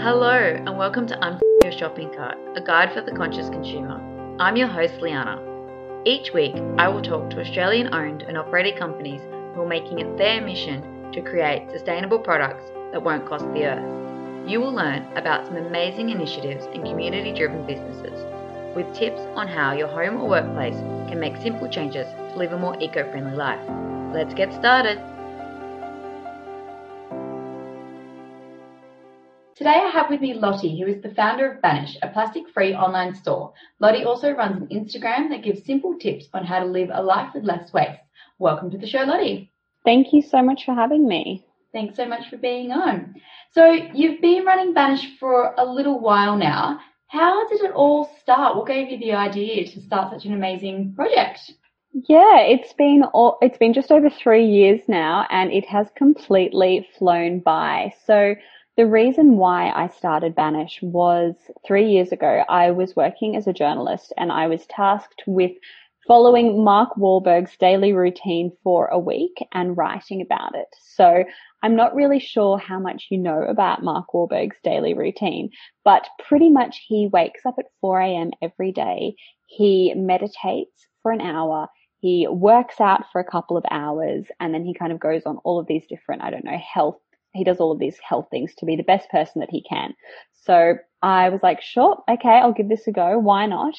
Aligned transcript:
Hello, 0.00 0.30
and 0.30 0.78
welcome 0.78 1.08
to 1.08 1.16
Unf 1.16 1.40
Your 1.64 1.72
Shopping 1.72 2.08
Cart, 2.14 2.38
a 2.54 2.60
guide 2.60 2.92
for 2.92 3.00
the 3.00 3.10
conscious 3.10 3.48
consumer. 3.48 4.00
I'm 4.38 4.54
your 4.54 4.68
host, 4.68 4.94
Liana. 5.00 5.42
Each 6.04 6.32
week, 6.32 6.54
I 6.78 6.86
will 6.86 7.02
talk 7.02 7.30
to 7.30 7.40
Australian 7.40 7.92
owned 7.92 8.22
and 8.22 8.38
operated 8.38 8.78
companies 8.78 9.20
who 9.54 9.62
are 9.62 9.66
making 9.66 9.98
it 9.98 10.16
their 10.16 10.40
mission 10.40 11.10
to 11.10 11.20
create 11.20 11.68
sustainable 11.72 12.20
products 12.20 12.70
that 12.92 13.02
won't 13.02 13.26
cost 13.26 13.44
the 13.46 13.64
earth. 13.64 14.48
You 14.48 14.60
will 14.60 14.72
learn 14.72 15.04
about 15.16 15.48
some 15.48 15.56
amazing 15.56 16.10
initiatives 16.10 16.66
and 16.66 16.84
community 16.84 17.32
driven 17.32 17.66
businesses 17.66 18.24
with 18.76 18.94
tips 18.94 19.20
on 19.34 19.48
how 19.48 19.72
your 19.72 19.88
home 19.88 20.20
or 20.20 20.28
workplace 20.28 20.76
can 21.10 21.18
make 21.18 21.36
simple 21.38 21.68
changes 21.68 22.06
to 22.06 22.36
live 22.36 22.52
a 22.52 22.58
more 22.58 22.80
eco 22.80 23.02
friendly 23.10 23.34
life. 23.34 23.60
Let's 24.14 24.32
get 24.32 24.54
started. 24.54 25.02
Today 29.58 29.70
I 29.70 29.90
have 29.90 30.08
with 30.08 30.20
me 30.20 30.34
Lottie, 30.34 30.80
who 30.80 30.86
is 30.86 31.02
the 31.02 31.12
founder 31.12 31.50
of 31.50 31.60
Banish, 31.60 31.98
a 32.00 32.06
plastic-free 32.06 32.74
online 32.74 33.12
store. 33.12 33.52
Lottie 33.80 34.04
also 34.04 34.30
runs 34.30 34.62
an 34.62 34.68
Instagram 34.68 35.30
that 35.30 35.42
gives 35.42 35.64
simple 35.64 35.98
tips 35.98 36.26
on 36.32 36.44
how 36.44 36.60
to 36.60 36.64
live 36.64 36.90
a 36.92 37.02
life 37.02 37.30
with 37.34 37.42
less 37.42 37.72
waste. 37.72 37.98
Welcome 38.38 38.70
to 38.70 38.78
the 38.78 38.86
show, 38.86 39.02
Lottie. 39.02 39.50
Thank 39.84 40.12
you 40.12 40.22
so 40.22 40.42
much 40.42 40.64
for 40.64 40.76
having 40.76 41.08
me. 41.08 41.44
Thanks 41.72 41.96
so 41.96 42.06
much 42.06 42.30
for 42.30 42.36
being 42.36 42.70
on. 42.70 43.16
So 43.50 43.72
you've 43.72 44.20
been 44.20 44.44
running 44.44 44.74
Banish 44.74 45.18
for 45.18 45.52
a 45.58 45.66
little 45.66 45.98
while 45.98 46.36
now. 46.36 46.78
How 47.08 47.48
did 47.48 47.62
it 47.62 47.72
all 47.72 48.08
start? 48.20 48.54
What 48.54 48.68
gave 48.68 48.92
you 48.92 48.98
the 49.00 49.14
idea 49.14 49.66
to 49.66 49.80
start 49.80 50.12
such 50.12 50.24
an 50.24 50.34
amazing 50.34 50.94
project? 50.94 51.50
Yeah, 51.92 52.42
it's 52.42 52.74
been 52.74 53.02
all, 53.12 53.38
it's 53.42 53.58
been 53.58 53.72
just 53.74 53.90
over 53.90 54.08
three 54.08 54.46
years 54.46 54.82
now 54.86 55.26
and 55.30 55.50
it 55.52 55.66
has 55.66 55.88
completely 55.96 56.88
flown 56.96 57.40
by. 57.40 57.92
So 58.06 58.36
the 58.78 58.86
reason 58.86 59.38
why 59.38 59.70
I 59.70 59.88
started 59.88 60.36
Banish 60.36 60.78
was 60.82 61.34
three 61.66 61.90
years 61.90 62.12
ago. 62.12 62.44
I 62.48 62.70
was 62.70 62.94
working 62.94 63.34
as 63.34 63.48
a 63.48 63.52
journalist 63.52 64.12
and 64.16 64.30
I 64.30 64.46
was 64.46 64.66
tasked 64.66 65.24
with 65.26 65.50
following 66.06 66.62
Mark 66.62 66.90
Wahlberg's 66.96 67.56
daily 67.56 67.92
routine 67.92 68.52
for 68.62 68.86
a 68.86 68.98
week 68.98 69.44
and 69.52 69.76
writing 69.76 70.22
about 70.22 70.54
it. 70.54 70.68
So 70.94 71.24
I'm 71.60 71.74
not 71.74 71.96
really 71.96 72.20
sure 72.20 72.56
how 72.56 72.78
much 72.78 73.08
you 73.10 73.18
know 73.18 73.42
about 73.42 73.82
Mark 73.82 74.06
Wahlberg's 74.14 74.60
daily 74.62 74.94
routine, 74.94 75.50
but 75.84 76.06
pretty 76.28 76.48
much 76.48 76.80
he 76.86 77.10
wakes 77.12 77.44
up 77.44 77.56
at 77.58 77.72
4 77.80 78.00
a.m. 78.00 78.30
every 78.40 78.70
day. 78.70 79.16
He 79.46 79.92
meditates 79.96 80.86
for 81.02 81.10
an 81.10 81.20
hour. 81.20 81.66
He 81.98 82.28
works 82.30 82.80
out 82.80 83.06
for 83.10 83.20
a 83.20 83.28
couple 83.28 83.56
of 83.56 83.64
hours 83.72 84.26
and 84.38 84.54
then 84.54 84.64
he 84.64 84.72
kind 84.72 84.92
of 84.92 85.00
goes 85.00 85.22
on 85.26 85.38
all 85.38 85.58
of 85.58 85.66
these 85.66 85.88
different, 85.88 86.22
I 86.22 86.30
don't 86.30 86.44
know, 86.44 86.56
health 86.58 87.00
he 87.34 87.44
does 87.44 87.58
all 87.58 87.72
of 87.72 87.78
these 87.78 87.98
health 87.98 88.28
things 88.30 88.54
to 88.56 88.66
be 88.66 88.76
the 88.76 88.82
best 88.82 89.08
person 89.10 89.40
that 89.40 89.50
he 89.50 89.62
can. 89.62 89.94
So 90.34 90.76
I 91.02 91.28
was 91.28 91.40
like, 91.42 91.60
sure, 91.60 92.02
okay, 92.10 92.38
I'll 92.38 92.52
give 92.52 92.68
this 92.68 92.86
a 92.86 92.92
go. 92.92 93.18
Why 93.18 93.46
not? 93.46 93.74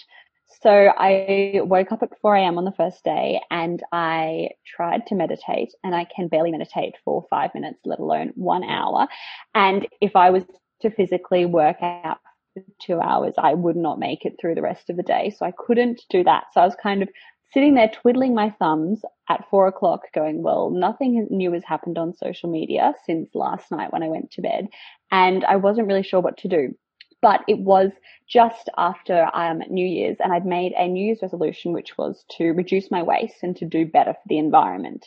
So 0.62 0.92
I 0.98 1.62
woke 1.64 1.92
up 1.92 2.02
at 2.02 2.20
4 2.22 2.36
a.m. 2.36 2.58
on 2.58 2.66
the 2.66 2.72
first 2.72 3.04
day 3.04 3.40
and 3.52 3.84
I 3.92 4.50
tried 4.66 5.06
to 5.08 5.16
meditate 5.16 5.74
and 5.84 5.94
I 5.94 6.06
can 6.06 6.28
barely 6.28 6.52
meditate 6.52 6.96
for 7.06 7.26
five 7.30 7.52
minutes, 7.54 7.80
let 7.86 8.00
alone 8.00 8.32
one 8.36 8.64
hour. 8.64 9.08
And 9.54 9.88
if 10.02 10.16
I 10.16 10.32
was 10.32 10.44
to 10.82 10.90
physically 10.90 11.46
work 11.46 11.78
out 11.82 12.18
for 12.54 12.64
two 12.82 13.00
hours, 13.00 13.36
I 13.38 13.54
would 13.54 13.76
not 13.76 14.00
make 14.00 14.26
it 14.26 14.38
through 14.42 14.56
the 14.56 14.62
rest 14.62 14.90
of 14.90 14.98
the 14.98 15.04
day. 15.04 15.34
So 15.38 15.46
I 15.46 15.54
couldn't 15.56 16.02
do 16.10 16.24
that. 16.24 16.46
So 16.54 16.62
I 16.62 16.66
was 16.66 16.76
kind 16.82 17.04
of 17.04 17.10
sitting 17.54 17.74
there 17.74 17.90
twiddling 17.90 18.36
my 18.36 18.52
thumbs 18.60 19.02
at 19.30 19.48
four 19.50 19.68
o'clock 19.68 20.02
going, 20.14 20.44
well, 20.44 20.70
nothing 20.70 21.28
new 21.30 21.52
has 21.54 21.64
happened 21.64 21.98
on 21.98 22.16
social 22.16 22.50
media 22.50 22.94
since 23.06 23.30
last 23.34 23.72
night 23.72 23.92
when 23.92 24.04
I 24.04 24.10
went 24.10 24.32
to 24.32 24.42
bed. 24.42 24.68
And 25.12 25.44
I 25.46 25.56
wasn't 25.56 25.88
really 25.88 26.04
sure 26.04 26.22
what 26.22 26.38
to 26.38 26.48
do. 26.48 26.76
But 27.22 27.42
it 27.48 27.60
was 27.60 27.92
just 28.30 28.70
after 28.78 29.28
um, 29.34 29.62
New 29.70 29.86
Year's 29.86 30.18
and 30.20 30.32
I'd 30.32 30.46
made 30.46 30.74
a 30.74 30.88
New 30.88 31.06
Year's 31.06 31.22
resolution, 31.22 31.74
which 31.74 31.98
was 31.98 32.24
to 32.38 32.52
reduce 32.52 32.92
my 32.92 33.04
waste 33.04 33.44
and 33.44 33.56
to 33.58 33.66
do 33.66 33.86
better 33.86 34.14
for 34.14 34.28
the 34.28 34.38
environment. 34.38 35.06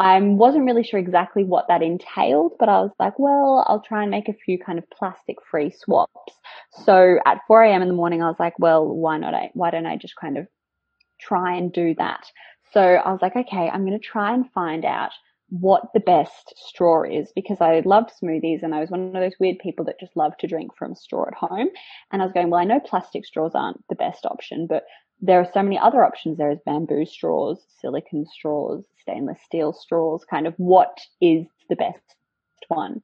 I 0.00 0.20
wasn't 0.20 0.64
really 0.64 0.84
sure 0.84 1.00
exactly 1.00 1.44
what 1.44 1.66
that 1.68 1.82
entailed, 1.82 2.52
but 2.58 2.68
I 2.68 2.80
was 2.80 2.92
like, 3.00 3.18
well, 3.18 3.64
I'll 3.66 3.80
try 3.80 4.02
and 4.02 4.10
make 4.10 4.28
a 4.28 4.32
few 4.32 4.58
kind 4.58 4.78
of 4.78 4.88
plastic 4.90 5.36
free 5.50 5.70
swaps. 5.70 6.34
So 6.84 7.18
at 7.26 7.40
4 7.48 7.64
a.m. 7.64 7.82
in 7.82 7.88
the 7.88 7.94
morning, 7.94 8.22
I 8.22 8.28
was 8.28 8.38
like, 8.38 8.54
well, 8.58 8.86
why 8.86 9.18
not? 9.18 9.34
I, 9.34 9.50
why 9.54 9.70
don't 9.70 9.86
I 9.86 9.96
just 9.96 10.14
kind 10.14 10.38
of 10.38 10.46
try 11.20 11.56
and 11.56 11.72
do 11.72 11.94
that. 11.98 12.30
So 12.72 12.80
I 12.80 13.10
was 13.10 13.22
like, 13.22 13.36
okay, 13.36 13.68
I'm 13.68 13.84
going 13.86 13.98
to 13.98 14.06
try 14.06 14.34
and 14.34 14.50
find 14.52 14.84
out 14.84 15.12
what 15.50 15.84
the 15.94 16.00
best 16.00 16.52
straw 16.56 17.02
is 17.04 17.32
because 17.34 17.58
I 17.60 17.80
loved 17.80 18.10
smoothies 18.22 18.62
and 18.62 18.74
I 18.74 18.80
was 18.80 18.90
one 18.90 19.06
of 19.06 19.12
those 19.14 19.38
weird 19.40 19.58
people 19.58 19.84
that 19.86 19.98
just 19.98 20.16
love 20.16 20.36
to 20.38 20.46
drink 20.46 20.76
from 20.76 20.94
straw 20.94 21.26
at 21.26 21.34
home. 21.34 21.68
And 22.12 22.20
I 22.20 22.24
was 22.24 22.32
going, 22.32 22.50
well, 22.50 22.60
I 22.60 22.64
know 22.64 22.80
plastic 22.80 23.24
straws 23.24 23.52
aren't 23.54 23.82
the 23.88 23.94
best 23.94 24.26
option, 24.26 24.66
but 24.66 24.84
there 25.20 25.40
are 25.40 25.50
so 25.52 25.62
many 25.62 25.78
other 25.78 26.04
options. 26.04 26.36
There 26.36 26.50
is 26.50 26.58
bamboo 26.66 27.06
straws, 27.06 27.64
silicon 27.80 28.26
straws, 28.26 28.84
stainless 29.00 29.38
steel 29.42 29.72
straws, 29.72 30.24
kind 30.28 30.46
of 30.46 30.54
what 30.58 30.98
is 31.20 31.46
the 31.70 31.76
best 31.76 32.16
one. 32.68 33.02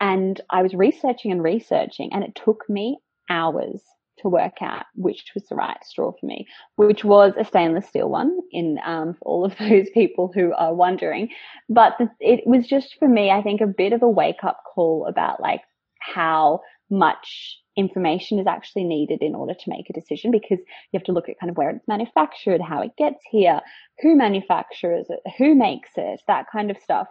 And 0.00 0.40
I 0.48 0.62
was 0.62 0.74
researching 0.74 1.32
and 1.32 1.42
researching 1.42 2.12
and 2.12 2.22
it 2.22 2.34
took 2.34 2.68
me 2.68 2.98
hours 3.28 3.82
to 4.22 4.28
work 4.28 4.60
out 4.60 4.84
which 4.94 5.32
was 5.34 5.46
the 5.48 5.54
right 5.54 5.82
straw 5.84 6.12
for 6.12 6.26
me, 6.26 6.46
which 6.76 7.04
was 7.04 7.32
a 7.38 7.44
stainless 7.44 7.88
steel 7.88 8.08
one 8.08 8.38
in 8.50 8.78
um, 8.84 9.14
for 9.14 9.24
all 9.24 9.44
of 9.44 9.56
those 9.58 9.88
people 9.90 10.30
who 10.34 10.52
are 10.54 10.74
wondering. 10.74 11.28
But 11.68 11.96
it 12.20 12.46
was 12.46 12.66
just 12.66 12.96
for 12.98 13.08
me, 13.08 13.30
I 13.30 13.42
think, 13.42 13.60
a 13.60 13.66
bit 13.66 13.92
of 13.92 14.02
a 14.02 14.08
wake 14.08 14.44
up 14.44 14.62
call 14.74 15.06
about 15.08 15.40
like 15.40 15.62
how 16.00 16.60
much 16.90 17.58
information 17.76 18.38
is 18.38 18.46
actually 18.46 18.84
needed 18.84 19.22
in 19.22 19.34
order 19.34 19.54
to 19.54 19.70
make 19.70 19.88
a 19.88 19.92
decision 19.92 20.30
because 20.30 20.58
you 20.58 20.98
have 20.98 21.04
to 21.04 21.12
look 21.12 21.28
at 21.28 21.38
kind 21.38 21.50
of 21.50 21.56
where 21.56 21.70
it's 21.70 21.86
manufactured, 21.88 22.60
how 22.60 22.82
it 22.82 22.90
gets 22.98 23.20
here, 23.30 23.60
who 24.00 24.16
manufactures 24.16 25.06
it, 25.08 25.20
who 25.38 25.54
makes 25.54 25.90
it, 25.96 26.20
that 26.26 26.46
kind 26.52 26.70
of 26.70 26.76
stuff. 26.78 27.06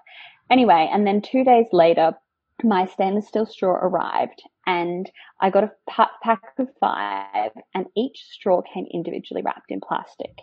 Anyway, 0.51 0.89
and 0.91 1.07
then 1.07 1.21
two 1.21 1.43
days 1.43 1.65
later, 1.71 2.13
my 2.63 2.85
stainless 2.85 3.27
steel 3.27 3.45
straw 3.45 3.71
arrived 3.71 4.41
and 4.65 5.09
I 5.41 5.49
got 5.49 5.63
a 5.63 5.71
pack 5.89 6.41
of 6.57 6.67
five 6.79 7.51
and 7.73 7.85
each 7.95 8.23
straw 8.31 8.61
came 8.61 8.87
individually 8.91 9.41
wrapped 9.41 9.71
in 9.71 9.81
plastic. 9.81 10.41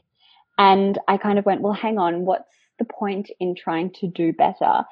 And 0.58 0.98
I 1.06 1.18
kind 1.18 1.38
of 1.38 1.46
went, 1.46 1.60
well, 1.60 1.72
hang 1.72 1.98
on, 1.98 2.24
what's 2.24 2.54
the 2.78 2.84
point 2.86 3.30
in 3.40 3.54
trying 3.54 3.90
to 4.00 4.08
do 4.08 4.32
better 4.32 4.84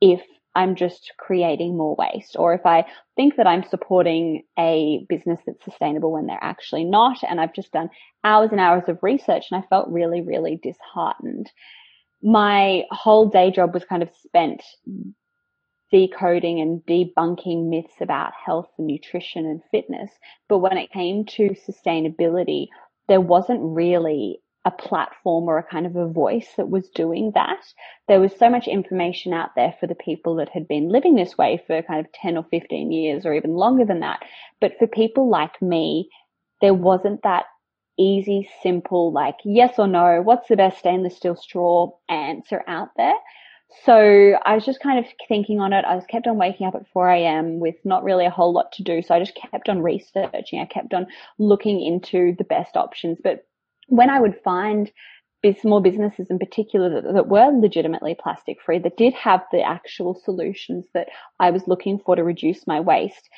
if 0.00 0.22
I'm 0.54 0.74
just 0.74 1.12
creating 1.16 1.76
more 1.76 1.96
waste 1.96 2.36
or 2.38 2.52
if 2.52 2.66
I 2.66 2.84
think 3.16 3.36
that 3.36 3.46
I'm 3.46 3.64
supporting 3.64 4.42
a 4.58 5.06
business 5.08 5.40
that's 5.46 5.64
sustainable 5.64 6.12
when 6.12 6.26
they're 6.26 6.38
actually 6.42 6.84
not. 6.84 7.18
And 7.26 7.40
I've 7.40 7.54
just 7.54 7.72
done 7.72 7.88
hours 8.22 8.50
and 8.50 8.60
hours 8.60 8.84
of 8.88 8.98
research 9.02 9.46
and 9.50 9.62
I 9.62 9.66
felt 9.68 9.88
really, 9.88 10.20
really 10.20 10.60
disheartened. 10.62 11.50
My 12.22 12.84
whole 12.90 13.28
day 13.28 13.50
job 13.50 13.72
was 13.72 13.84
kind 13.84 14.02
of 14.02 14.10
spent 14.22 14.62
decoding 15.92 16.60
and 16.60 16.80
debunking 16.86 17.68
myths 17.68 18.00
about 18.00 18.32
health 18.34 18.70
and 18.78 18.86
nutrition 18.86 19.46
and 19.46 19.62
fitness. 19.70 20.10
But 20.48 20.58
when 20.58 20.78
it 20.78 20.90
came 20.90 21.24
to 21.26 21.54
sustainability, 21.68 22.68
there 23.08 23.20
wasn't 23.20 23.60
really 23.62 24.40
a 24.64 24.70
platform 24.70 25.44
or 25.48 25.58
a 25.58 25.62
kind 25.64 25.86
of 25.86 25.96
a 25.96 26.08
voice 26.08 26.48
that 26.56 26.70
was 26.70 26.88
doing 26.90 27.32
that. 27.34 27.58
There 28.08 28.20
was 28.20 28.34
so 28.36 28.48
much 28.48 28.68
information 28.68 29.32
out 29.32 29.50
there 29.56 29.74
for 29.80 29.86
the 29.86 29.96
people 29.96 30.36
that 30.36 30.48
had 30.48 30.68
been 30.68 30.88
living 30.88 31.14
this 31.16 31.36
way 31.36 31.62
for 31.66 31.82
kind 31.82 32.00
of 32.00 32.12
10 32.12 32.36
or 32.36 32.46
15 32.50 32.92
years 32.92 33.26
or 33.26 33.34
even 33.34 33.54
longer 33.54 33.84
than 33.84 34.00
that. 34.00 34.22
But 34.60 34.78
for 34.78 34.86
people 34.86 35.28
like 35.28 35.60
me, 35.60 36.08
there 36.60 36.74
wasn't 36.74 37.22
that 37.24 37.46
easy, 37.98 38.48
simple, 38.62 39.12
like 39.12 39.36
yes 39.44 39.78
or 39.78 39.88
no, 39.88 40.22
what's 40.22 40.48
the 40.48 40.56
best 40.56 40.78
stainless 40.78 41.16
steel 41.16 41.36
straw 41.36 41.90
answer 42.08 42.62
out 42.66 42.88
there. 42.96 43.14
So 43.84 44.38
I 44.44 44.54
was 44.54 44.64
just 44.64 44.80
kind 44.80 44.98
of 44.98 45.10
thinking 45.28 45.60
on 45.60 45.72
it. 45.72 45.84
I 45.84 45.94
was 45.94 46.04
kept 46.06 46.26
on 46.26 46.36
waking 46.36 46.66
up 46.66 46.74
at 46.74 46.86
4 46.92 47.10
a.m. 47.10 47.58
with 47.58 47.76
not 47.84 48.04
really 48.04 48.26
a 48.26 48.30
whole 48.30 48.52
lot 48.52 48.72
to 48.72 48.82
do. 48.82 49.02
So 49.02 49.14
I 49.14 49.18
just 49.18 49.34
kept 49.34 49.68
on 49.68 49.82
researching. 49.82 50.60
I 50.60 50.66
kept 50.66 50.94
on 50.94 51.06
looking 51.38 51.84
into 51.84 52.34
the 52.36 52.44
best 52.44 52.76
options. 52.76 53.18
But 53.22 53.46
when 53.88 54.10
I 54.10 54.20
would 54.20 54.40
find 54.44 54.90
small 55.60 55.80
businesses 55.80 56.28
in 56.30 56.38
particular 56.38 56.88
that, 56.88 57.12
that 57.12 57.28
were 57.28 57.50
legitimately 57.50 58.14
plastic 58.14 58.58
free, 58.64 58.78
that 58.78 58.96
did 58.96 59.14
have 59.14 59.42
the 59.50 59.62
actual 59.62 60.14
solutions 60.14 60.86
that 60.94 61.08
I 61.40 61.50
was 61.50 61.66
looking 61.66 61.98
for 61.98 62.14
to 62.14 62.22
reduce 62.22 62.66
my 62.66 62.78
waste, 62.78 63.28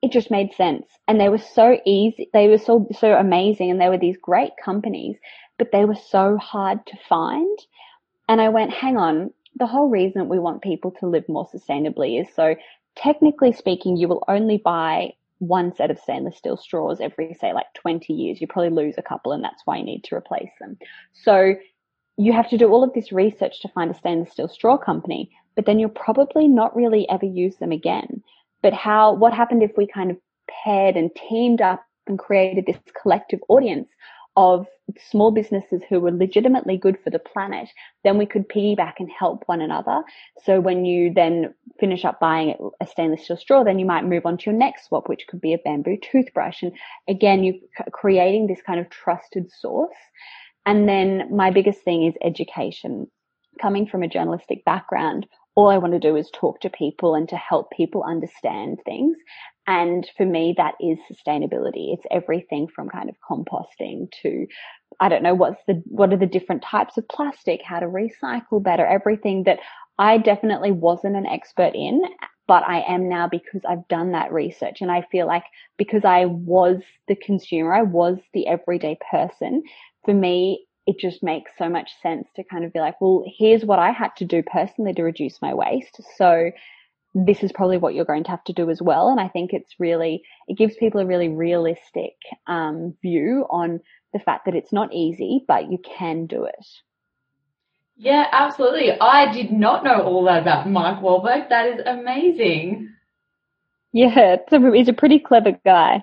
it 0.00 0.10
just 0.10 0.30
made 0.30 0.54
sense. 0.54 0.86
And 1.06 1.20
they 1.20 1.28
were 1.28 1.38
so 1.38 1.78
easy. 1.84 2.30
They 2.32 2.48
were 2.48 2.58
so, 2.58 2.88
so 2.98 3.12
amazing. 3.12 3.70
And 3.70 3.80
they 3.80 3.88
were 3.88 3.98
these 3.98 4.16
great 4.16 4.52
companies, 4.64 5.16
but 5.58 5.68
they 5.72 5.84
were 5.84 5.98
so 6.08 6.38
hard 6.38 6.86
to 6.86 6.96
find. 7.08 7.58
And 8.28 8.40
I 8.40 8.48
went, 8.48 8.72
hang 8.72 8.96
on, 8.96 9.32
the 9.56 9.66
whole 9.66 9.88
reason 9.88 10.28
we 10.28 10.38
want 10.38 10.62
people 10.62 10.90
to 11.00 11.06
live 11.06 11.28
more 11.28 11.48
sustainably 11.48 12.20
is 12.20 12.28
so 12.34 12.54
technically 12.96 13.52
speaking, 13.52 13.96
you 13.96 14.08
will 14.08 14.24
only 14.28 14.58
buy 14.58 15.12
one 15.38 15.74
set 15.74 15.90
of 15.90 15.98
stainless 15.98 16.36
steel 16.36 16.56
straws 16.56 17.00
every, 17.00 17.34
say, 17.34 17.52
like 17.52 17.66
20 17.74 18.12
years. 18.12 18.40
You 18.40 18.46
probably 18.46 18.70
lose 18.70 18.94
a 18.98 19.02
couple 19.02 19.32
and 19.32 19.42
that's 19.42 19.62
why 19.64 19.76
you 19.76 19.84
need 19.84 20.04
to 20.04 20.14
replace 20.14 20.50
them. 20.60 20.78
So 21.12 21.54
you 22.16 22.32
have 22.32 22.48
to 22.50 22.58
do 22.58 22.70
all 22.70 22.84
of 22.84 22.92
this 22.92 23.12
research 23.12 23.60
to 23.62 23.68
find 23.68 23.90
a 23.90 23.94
stainless 23.94 24.32
steel 24.32 24.48
straw 24.48 24.76
company, 24.76 25.30
but 25.56 25.66
then 25.66 25.78
you'll 25.78 25.90
probably 25.90 26.46
not 26.46 26.76
really 26.76 27.08
ever 27.08 27.26
use 27.26 27.56
them 27.56 27.72
again 27.72 28.22
but 28.62 28.72
how, 28.72 29.12
what 29.12 29.34
happened 29.34 29.62
if 29.62 29.72
we 29.76 29.86
kind 29.86 30.10
of 30.10 30.16
paired 30.64 30.96
and 30.96 31.10
teamed 31.28 31.60
up 31.60 31.84
and 32.06 32.18
created 32.18 32.64
this 32.66 32.78
collective 33.00 33.40
audience 33.48 33.88
of 34.36 34.66
small 35.10 35.30
businesses 35.30 35.82
who 35.88 36.00
were 36.00 36.10
legitimately 36.10 36.76
good 36.76 36.98
for 37.02 37.10
the 37.10 37.18
planet, 37.18 37.68
then 38.04 38.18
we 38.18 38.26
could 38.26 38.48
piggyback 38.48 38.94
and 38.98 39.10
help 39.10 39.42
one 39.46 39.60
another. 39.60 40.02
So 40.44 40.60
when 40.60 40.84
you 40.84 41.12
then 41.14 41.54
finish 41.78 42.04
up 42.04 42.20
buying 42.20 42.54
a 42.80 42.86
stainless 42.86 43.24
steel 43.24 43.36
straw, 43.36 43.64
then 43.64 43.78
you 43.78 43.86
might 43.86 44.04
move 44.04 44.26
on 44.26 44.38
to 44.38 44.50
your 44.50 44.58
next 44.58 44.86
swap, 44.86 45.08
which 45.08 45.26
could 45.28 45.40
be 45.40 45.54
a 45.54 45.58
bamboo 45.58 45.96
toothbrush. 45.96 46.62
And 46.62 46.72
again, 47.08 47.44
you're 47.44 47.56
creating 47.92 48.46
this 48.46 48.62
kind 48.62 48.80
of 48.80 48.90
trusted 48.90 49.50
source. 49.50 49.96
And 50.66 50.88
then 50.88 51.34
my 51.34 51.50
biggest 51.50 51.82
thing 51.82 52.04
is 52.04 52.14
education. 52.22 53.08
Coming 53.60 53.86
from 53.86 54.02
a 54.02 54.08
journalistic 54.08 54.64
background, 54.64 55.26
all 55.54 55.68
I 55.68 55.78
want 55.78 55.92
to 55.92 55.98
do 55.98 56.16
is 56.16 56.30
talk 56.32 56.60
to 56.60 56.70
people 56.70 57.14
and 57.14 57.28
to 57.28 57.36
help 57.36 57.70
people 57.70 58.02
understand 58.02 58.78
things. 58.84 59.16
And 59.66 60.08
for 60.16 60.26
me, 60.26 60.54
that 60.56 60.74
is 60.80 60.98
sustainability. 61.10 61.94
It's 61.94 62.04
everything 62.10 62.66
from 62.74 62.88
kind 62.88 63.08
of 63.08 63.14
composting 63.28 64.10
to, 64.22 64.46
I 64.98 65.08
don't 65.08 65.22
know, 65.22 65.34
what's 65.34 65.62
the, 65.68 65.82
what 65.86 66.12
are 66.12 66.16
the 66.18 66.26
different 66.26 66.62
types 66.62 66.98
of 66.98 67.06
plastic, 67.08 67.60
how 67.62 67.78
to 67.78 67.86
recycle 67.86 68.62
better, 68.62 68.84
everything 68.84 69.44
that 69.44 69.60
I 69.98 70.18
definitely 70.18 70.72
wasn't 70.72 71.16
an 71.16 71.26
expert 71.26 71.74
in, 71.74 72.02
but 72.48 72.64
I 72.66 72.82
am 72.88 73.08
now 73.08 73.28
because 73.28 73.60
I've 73.68 73.86
done 73.88 74.12
that 74.12 74.32
research. 74.32 74.78
And 74.80 74.90
I 74.90 75.06
feel 75.12 75.26
like 75.26 75.44
because 75.78 76.04
I 76.04 76.24
was 76.24 76.78
the 77.06 77.14
consumer, 77.14 77.72
I 77.72 77.82
was 77.82 78.18
the 78.34 78.48
everyday 78.48 78.98
person, 79.10 79.62
for 80.04 80.12
me, 80.12 80.66
it 80.86 80.98
just 80.98 81.22
makes 81.22 81.52
so 81.56 81.68
much 81.68 81.90
sense 82.02 82.26
to 82.34 82.42
kind 82.42 82.64
of 82.64 82.72
be 82.72 82.80
like, 82.80 83.00
well, 83.00 83.22
here's 83.38 83.64
what 83.64 83.78
I 83.78 83.92
had 83.92 84.10
to 84.16 84.24
do 84.24 84.42
personally 84.42 84.92
to 84.94 85.04
reduce 85.04 85.40
my 85.40 85.54
waste. 85.54 86.00
So 86.16 86.50
this 87.14 87.42
is 87.42 87.52
probably 87.52 87.78
what 87.78 87.94
you're 87.94 88.04
going 88.04 88.24
to 88.24 88.30
have 88.30 88.44
to 88.44 88.52
do 88.52 88.70
as 88.70 88.80
well. 88.80 89.08
And 89.08 89.20
I 89.20 89.28
think 89.28 89.52
it's 89.52 89.74
really, 89.78 90.22
it 90.48 90.56
gives 90.56 90.76
people 90.76 91.00
a 91.00 91.06
really 91.06 91.28
realistic 91.28 92.14
um, 92.46 92.94
view 93.02 93.46
on 93.50 93.80
the 94.12 94.18
fact 94.18 94.46
that 94.46 94.54
it's 94.54 94.72
not 94.72 94.92
easy, 94.92 95.44
but 95.46 95.70
you 95.70 95.78
can 95.78 96.26
do 96.26 96.44
it. 96.44 96.66
Yeah, 97.96 98.26
absolutely. 98.32 98.98
I 99.00 99.32
did 99.32 99.52
not 99.52 99.84
know 99.84 100.02
all 100.02 100.24
that 100.24 100.42
about 100.42 100.68
Mike 100.68 101.02
Wahlberg. 101.02 101.48
That 101.50 101.68
is 101.68 101.80
amazing. 101.84 102.88
Yeah, 103.92 104.36
a, 104.50 104.72
he's 104.72 104.88
a 104.88 104.94
pretty 104.94 105.18
clever 105.18 105.52
guy. 105.64 106.02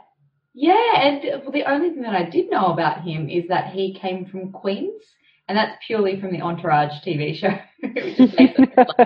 Yeah, 0.54 0.96
and 0.96 1.54
the 1.54 1.64
only 1.70 1.90
thing 1.90 2.04
that 2.04 2.16
I 2.16 2.30
did 2.30 2.50
know 2.50 2.68
about 2.68 3.04
him 3.04 3.30
is 3.30 3.48
that 3.50 3.74
he 3.74 3.98
came 4.00 4.26
from 4.26 4.52
Queens, 4.52 5.04
and 5.48 5.58
that's 5.58 5.78
purely 5.86 6.20
from 6.20 6.32
the 6.32 6.42
Entourage 6.42 7.02
TV 7.06 7.36
show, 7.36 7.58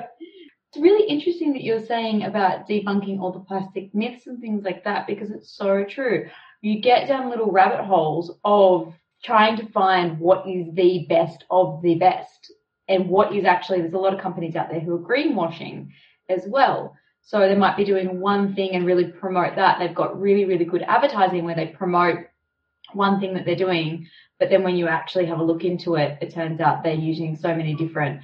It's 0.74 0.81
really 0.81 1.08
interesting 1.08 1.54
that 1.54 1.62
you're 1.62 1.86
saying 1.86 2.24
about 2.24 2.68
debunking 2.68 3.20
all 3.20 3.31
the 3.31 3.42
plastic 3.42 3.94
myths 3.94 4.25
and 4.25 4.42
things 4.42 4.64
like 4.64 4.84
that 4.86 5.06
because 5.06 5.30
it's 5.30 5.56
so 5.56 5.84
true. 5.84 6.28
You 6.62 6.81
get 6.81 7.08
down 7.08 7.30
little 7.30 7.52
rabbit 7.52 7.86
holes 7.86 8.31
of 8.44 8.92
trying 9.24 9.56
to 9.58 9.70
find 9.70 10.18
what 10.18 10.50
is 10.50 10.74
the 10.74 11.06
best 11.08 11.44
of 11.52 11.84
the 11.84 11.94
best 11.94 12.52
and 12.88 13.08
what 13.08 13.36
is 13.36 13.46
actually, 13.46 13.81
there's 13.81 13.94
a 13.94 14.00
lot 14.00 14.16
of 14.16 14.20
companies 14.20 14.56
out 14.56 14.72
there 14.72 14.80
who 14.80 14.96
are 14.96 14.98
greenwashing 14.98 15.90
as 16.28 16.46
well. 16.48 16.96
So 17.22 17.42
they 17.42 17.54
might 17.54 17.78
be 17.78 17.86
doing 17.86 18.20
one 18.20 18.56
thing 18.56 18.72
and 18.72 18.84
really 18.84 19.06
promote 19.06 19.56
that. 19.58 19.78
They've 19.78 19.94
got 19.94 20.20
really, 20.20 20.46
really 20.46 20.66
good 20.66 20.81
advertising 20.81 21.46
where 21.46 21.54
they 21.56 21.68
promote 21.68 22.18
one 22.94 23.20
thing 23.20 23.36
that 23.36 23.46
they're 23.46 23.56
doing. 23.56 24.08
But 24.40 24.50
then 24.50 24.64
when 24.64 24.75
you 24.75 24.88
actually 24.88 25.28
have 25.28 25.40
a 25.40 25.44
look 25.44 25.66
into 25.66 25.98
it, 25.98 26.18
it 26.20 26.34
turns 26.34 26.60
out 26.60 26.81
they're 26.81 26.96
using 26.96 27.36
so 27.36 27.56
many 27.56 27.75
different 27.75 28.22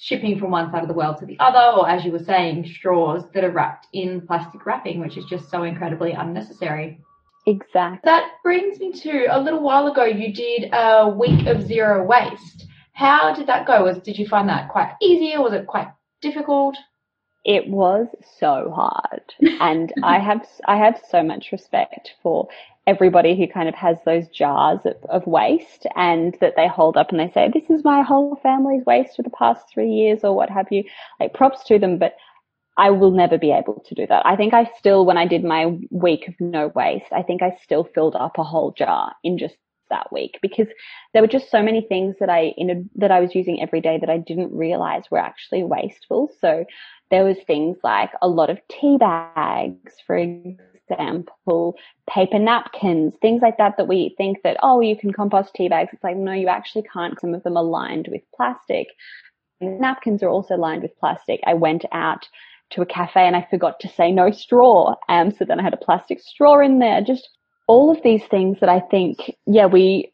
shipping 0.00 0.38
from 0.38 0.50
one 0.50 0.70
side 0.70 0.82
of 0.82 0.88
the 0.88 0.94
world 0.94 1.18
to 1.18 1.26
the 1.26 1.38
other, 1.40 1.76
or 1.76 1.88
as 1.88 2.04
you 2.04 2.10
were 2.10 2.24
saying, 2.24 2.66
straws 2.66 3.24
that 3.34 3.44
are 3.44 3.50
wrapped 3.50 3.86
in 3.92 4.26
plastic 4.26 4.64
wrapping, 4.64 4.98
which 4.98 5.18
is 5.18 5.26
just 5.26 5.50
so 5.50 5.62
incredibly 5.62 6.12
unnecessary. 6.12 6.98
Exactly. 7.46 8.00
That 8.04 8.32
brings 8.42 8.80
me 8.80 8.92
to 8.92 9.26
a 9.30 9.38
little 9.38 9.60
while 9.60 9.86
ago, 9.88 10.04
you 10.04 10.32
did 10.32 10.70
a 10.72 11.08
week 11.08 11.46
of 11.46 11.66
zero 11.66 12.04
waste. 12.06 12.66
How 12.92 13.34
did 13.34 13.46
that 13.46 13.66
go? 13.66 13.84
Was 13.84 13.98
did 13.98 14.18
you 14.18 14.26
find 14.26 14.48
that 14.48 14.70
quite 14.70 14.94
easy 15.02 15.34
or 15.36 15.42
was 15.42 15.52
it 15.52 15.66
quite 15.66 15.88
difficult? 16.22 16.76
It 17.44 17.68
was 17.68 18.06
so 18.38 18.72
hard. 18.74 19.22
And 19.60 19.92
I 20.02 20.18
have 20.18 20.46
I 20.66 20.76
have 20.76 21.00
so 21.10 21.22
much 21.22 21.52
respect 21.52 22.14
for 22.22 22.48
everybody 22.86 23.36
who 23.36 23.46
kind 23.46 23.68
of 23.68 23.74
has 23.74 23.96
those 24.04 24.26
jars 24.28 24.80
of, 24.84 24.96
of, 25.08 25.26
waste 25.26 25.86
and 25.96 26.36
that 26.40 26.54
they 26.56 26.66
hold 26.66 26.96
up 26.96 27.10
and 27.10 27.20
they 27.20 27.30
say, 27.30 27.48
this 27.52 27.68
is 27.70 27.84
my 27.84 28.02
whole 28.02 28.36
family's 28.42 28.84
waste 28.86 29.16
for 29.16 29.22
the 29.22 29.30
past 29.30 29.66
three 29.72 29.90
years 29.90 30.20
or 30.24 30.34
what 30.34 30.50
have 30.50 30.66
you. 30.70 30.82
Like 31.20 31.34
props 31.34 31.62
to 31.64 31.78
them, 31.78 31.98
but 31.98 32.16
I 32.76 32.90
will 32.90 33.10
never 33.10 33.36
be 33.36 33.52
able 33.52 33.84
to 33.86 33.94
do 33.94 34.06
that. 34.06 34.24
I 34.24 34.36
think 34.36 34.54
I 34.54 34.70
still, 34.78 35.04
when 35.04 35.18
I 35.18 35.26
did 35.26 35.44
my 35.44 35.78
week 35.90 36.26
of 36.28 36.34
no 36.40 36.68
waste, 36.74 37.12
I 37.12 37.22
think 37.22 37.42
I 37.42 37.56
still 37.62 37.84
filled 37.84 38.16
up 38.16 38.38
a 38.38 38.44
whole 38.44 38.72
jar 38.72 39.12
in 39.22 39.36
just 39.36 39.56
that 39.90 40.12
week 40.12 40.38
because 40.42 40.68
there 41.12 41.22
were 41.22 41.28
just 41.28 41.50
so 41.50 41.62
many 41.62 41.82
things 41.82 42.16
that 42.20 42.30
I 42.30 42.52
in 42.56 42.70
a, 42.70 42.74
that 42.96 43.10
I 43.10 43.20
was 43.20 43.34
using 43.34 43.60
every 43.60 43.80
day 43.80 43.98
that 43.98 44.10
I 44.10 44.18
didn't 44.18 44.52
realize 44.52 45.04
were 45.10 45.18
actually 45.18 45.64
wasteful. 45.64 46.30
So 46.40 46.64
there 47.10 47.24
was 47.24 47.36
things 47.46 47.78
like 47.82 48.10
a 48.22 48.28
lot 48.28 48.50
of 48.50 48.58
tea 48.68 48.96
bags, 48.98 49.94
for 50.06 50.16
example, 50.16 51.76
paper 52.08 52.38
napkins, 52.38 53.14
things 53.20 53.42
like 53.42 53.58
that 53.58 53.76
that 53.76 53.88
we 53.88 54.14
think 54.16 54.38
that, 54.42 54.56
oh, 54.62 54.80
you 54.80 54.96
can 54.96 55.12
compost 55.12 55.54
tea 55.54 55.68
bags. 55.68 55.90
It's 55.92 56.04
like, 56.04 56.16
no, 56.16 56.32
you 56.32 56.48
actually 56.48 56.84
can't. 56.92 57.20
Some 57.20 57.34
of 57.34 57.42
them 57.42 57.56
are 57.56 57.64
lined 57.64 58.08
with 58.10 58.22
plastic. 58.34 58.88
Napkins 59.60 60.22
are 60.22 60.28
also 60.28 60.56
lined 60.56 60.82
with 60.82 60.98
plastic. 60.98 61.40
I 61.46 61.54
went 61.54 61.84
out 61.92 62.28
to 62.70 62.82
a 62.82 62.86
cafe 62.86 63.26
and 63.26 63.36
I 63.36 63.46
forgot 63.50 63.80
to 63.80 63.88
say 63.88 64.12
no 64.12 64.30
straw. 64.30 64.94
Um, 65.08 65.30
so 65.32 65.44
then 65.44 65.60
I 65.60 65.62
had 65.62 65.74
a 65.74 65.84
plastic 65.84 66.20
straw 66.20 66.60
in 66.60 66.78
there. 66.78 67.02
Just 67.02 67.28
all 67.70 67.92
of 67.92 68.02
these 68.02 68.24
things 68.24 68.58
that 68.58 68.68
I 68.68 68.80
think, 68.80 69.36
yeah, 69.46 69.66
we, 69.66 70.10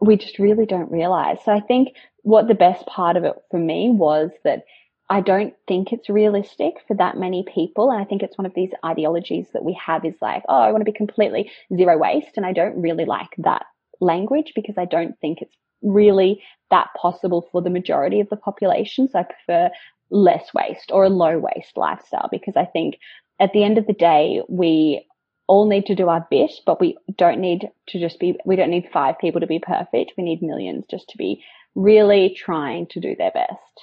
we 0.00 0.16
just 0.16 0.40
really 0.40 0.66
don't 0.66 0.90
realize. 0.90 1.38
So 1.44 1.52
I 1.52 1.60
think 1.60 1.94
what 2.22 2.48
the 2.48 2.56
best 2.56 2.84
part 2.86 3.16
of 3.16 3.22
it 3.22 3.34
for 3.52 3.60
me 3.60 3.88
was 3.88 4.32
that 4.42 4.64
I 5.08 5.20
don't 5.20 5.54
think 5.68 5.92
it's 5.92 6.10
realistic 6.10 6.74
for 6.88 6.94
that 6.96 7.16
many 7.16 7.44
people. 7.54 7.92
And 7.92 8.02
I 8.02 8.04
think 8.04 8.24
it's 8.24 8.36
one 8.36 8.46
of 8.46 8.54
these 8.54 8.72
ideologies 8.84 9.46
that 9.52 9.64
we 9.64 9.78
have 9.86 10.04
is 10.04 10.16
like, 10.20 10.42
oh, 10.48 10.60
I 10.60 10.72
want 10.72 10.80
to 10.80 10.90
be 10.90 10.96
completely 10.96 11.52
zero 11.72 11.96
waste. 11.96 12.36
And 12.36 12.44
I 12.44 12.52
don't 12.52 12.82
really 12.82 13.04
like 13.04 13.30
that 13.38 13.64
language 14.00 14.50
because 14.56 14.74
I 14.76 14.84
don't 14.84 15.16
think 15.20 15.40
it's 15.40 15.54
really 15.82 16.42
that 16.72 16.88
possible 17.00 17.48
for 17.52 17.62
the 17.62 17.70
majority 17.70 18.18
of 18.18 18.28
the 18.28 18.36
population. 18.36 19.08
So 19.08 19.20
I 19.20 19.22
prefer 19.22 19.70
less 20.10 20.52
waste 20.52 20.90
or 20.92 21.04
a 21.04 21.10
low 21.10 21.38
waste 21.38 21.76
lifestyle 21.76 22.28
because 22.28 22.56
I 22.56 22.64
think 22.64 22.98
at 23.38 23.52
the 23.52 23.62
end 23.62 23.78
of 23.78 23.86
the 23.86 23.92
day, 23.92 24.42
we 24.48 25.06
all 25.52 25.68
need 25.68 25.84
to 25.84 25.94
do 25.94 26.08
our 26.08 26.26
bit, 26.30 26.50
but 26.64 26.80
we 26.80 26.96
don't 27.18 27.38
need 27.38 27.68
to 27.88 28.00
just 28.00 28.18
be, 28.18 28.38
we 28.46 28.56
don't 28.56 28.70
need 28.70 28.88
five 28.90 29.18
people 29.18 29.38
to 29.38 29.46
be 29.46 29.58
perfect. 29.58 30.14
We 30.16 30.24
need 30.24 30.40
millions 30.40 30.86
just 30.90 31.10
to 31.10 31.18
be 31.18 31.44
really 31.74 32.34
trying 32.34 32.86
to 32.86 33.00
do 33.00 33.14
their 33.14 33.32
best. 33.32 33.76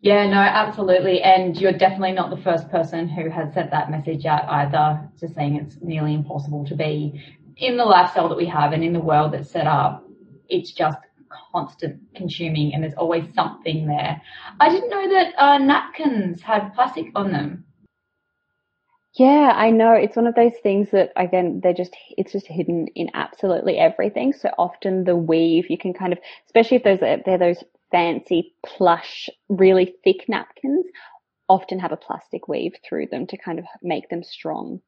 Yeah, 0.00 0.26
no, 0.26 0.38
absolutely. 0.38 1.20
And 1.20 1.60
you're 1.60 1.76
definitely 1.76 2.12
not 2.12 2.30
the 2.30 2.42
first 2.42 2.70
person 2.70 3.06
who 3.06 3.28
has 3.28 3.52
sent 3.52 3.70
that 3.70 3.90
message 3.90 4.24
out 4.24 4.48
either, 4.48 5.10
just 5.20 5.34
saying 5.34 5.56
it's 5.56 5.76
nearly 5.82 6.14
impossible 6.14 6.64
to 6.64 6.74
be 6.74 7.22
in 7.58 7.76
the 7.76 7.84
lifestyle 7.84 8.30
that 8.30 8.38
we 8.38 8.46
have 8.46 8.72
and 8.72 8.82
in 8.82 8.94
the 8.94 9.00
world 9.00 9.34
that's 9.34 9.50
set 9.50 9.66
up. 9.66 10.08
It's 10.48 10.72
just 10.72 10.96
constant 11.52 12.00
consuming 12.16 12.72
and 12.72 12.82
there's 12.82 12.94
always 12.94 13.26
something 13.34 13.86
there. 13.86 14.22
I 14.58 14.70
didn't 14.70 14.88
know 14.88 15.08
that 15.10 15.34
uh, 15.36 15.58
napkins 15.58 16.40
had 16.40 16.72
plastic 16.74 17.08
on 17.14 17.30
them. 17.30 17.64
Yeah, 19.14 19.52
I 19.54 19.70
know. 19.70 19.92
It's 19.92 20.16
one 20.16 20.26
of 20.26 20.34
those 20.34 20.56
things 20.62 20.90
that 20.92 21.12
again, 21.16 21.60
they're 21.62 21.74
just, 21.74 21.94
it's 22.16 22.32
just 22.32 22.46
hidden 22.46 22.86
in 22.94 23.10
absolutely 23.14 23.78
everything. 23.78 24.32
So 24.32 24.48
often 24.56 25.04
the 25.04 25.16
weave, 25.16 25.68
you 25.68 25.76
can 25.76 25.92
kind 25.92 26.12
of, 26.12 26.18
especially 26.46 26.78
if 26.78 26.84
those 26.84 27.00
they're 27.00 27.38
those 27.38 27.62
fancy 27.90 28.54
plush, 28.64 29.28
really 29.48 29.94
thick 30.02 30.28
napkins 30.28 30.86
often 31.48 31.78
have 31.78 31.92
a 31.92 31.96
plastic 31.96 32.48
weave 32.48 32.72
through 32.88 33.06
them 33.10 33.26
to 33.26 33.36
kind 33.36 33.58
of 33.58 33.66
make 33.82 34.08
them 34.08 34.22
strong. 34.22 34.80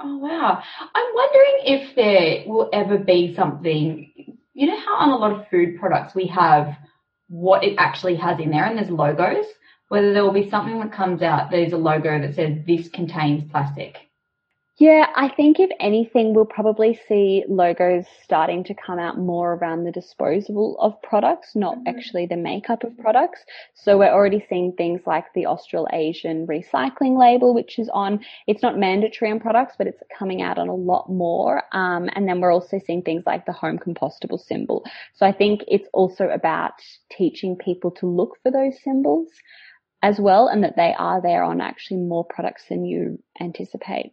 Oh 0.00 0.18
wow. 0.18 0.62
I'm 0.94 1.14
wondering 1.14 1.56
if 1.64 1.96
there 1.96 2.44
will 2.46 2.68
ever 2.72 2.98
be 2.98 3.34
something, 3.34 4.12
you 4.52 4.66
know 4.66 4.78
how 4.78 4.96
on 4.96 5.10
a 5.10 5.16
lot 5.16 5.32
of 5.32 5.48
food 5.48 5.78
products 5.78 6.14
we 6.14 6.26
have 6.26 6.76
what 7.28 7.64
it 7.64 7.76
actually 7.78 8.16
has 8.16 8.38
in 8.38 8.50
there 8.50 8.66
and 8.66 8.76
there's 8.76 8.90
logos, 8.90 9.46
whether 9.92 10.14
there 10.14 10.24
will 10.24 10.32
be 10.32 10.48
something 10.48 10.80
that 10.80 10.90
comes 10.90 11.20
out 11.20 11.50
that 11.50 11.60
is 11.60 11.74
a 11.74 11.76
logo 11.76 12.18
that 12.18 12.34
says 12.34 12.56
this 12.66 12.88
contains 12.88 13.44
plastic. 13.50 13.98
Yeah, 14.78 15.04
I 15.14 15.28
think 15.28 15.60
if 15.60 15.68
anything, 15.78 16.32
we'll 16.32 16.46
probably 16.46 16.98
see 17.06 17.44
logos 17.46 18.06
starting 18.24 18.64
to 18.64 18.74
come 18.74 18.98
out 18.98 19.18
more 19.18 19.52
around 19.52 19.84
the 19.84 19.92
disposable 19.92 20.78
of 20.80 21.00
products, 21.02 21.54
not 21.54 21.76
mm-hmm. 21.76 21.88
actually 21.88 22.24
the 22.24 22.38
makeup 22.38 22.84
of 22.84 22.96
products. 22.96 23.40
So 23.74 23.98
we're 23.98 24.10
already 24.10 24.42
seeing 24.48 24.72
things 24.72 25.02
like 25.04 25.26
the 25.34 25.44
Australasian 25.44 26.46
recycling 26.46 27.18
label, 27.18 27.52
which 27.52 27.78
is 27.78 27.90
on, 27.92 28.24
it's 28.46 28.62
not 28.62 28.78
mandatory 28.78 29.30
on 29.30 29.40
products, 29.40 29.74
but 29.76 29.86
it's 29.86 30.02
coming 30.18 30.40
out 30.40 30.56
on 30.56 30.68
a 30.68 30.74
lot 30.74 31.10
more. 31.10 31.64
Um, 31.72 32.08
and 32.14 32.26
then 32.26 32.40
we're 32.40 32.50
also 32.50 32.80
seeing 32.86 33.02
things 33.02 33.24
like 33.26 33.44
the 33.44 33.52
home 33.52 33.78
compostable 33.78 34.40
symbol. 34.40 34.86
So 35.14 35.26
I 35.26 35.32
think 35.32 35.64
it's 35.68 35.88
also 35.92 36.30
about 36.30 36.72
teaching 37.10 37.56
people 37.56 37.90
to 37.90 38.06
look 38.06 38.38
for 38.42 38.50
those 38.50 38.82
symbols. 38.82 39.28
As 40.02 40.18
well 40.18 40.48
and 40.48 40.64
that 40.64 40.76
they 40.76 40.94
are 40.98 41.22
there 41.22 41.44
on 41.44 41.60
actually 41.60 41.98
more 41.98 42.24
products 42.24 42.64
than 42.68 42.84
you 42.84 43.22
anticipate. 43.40 44.12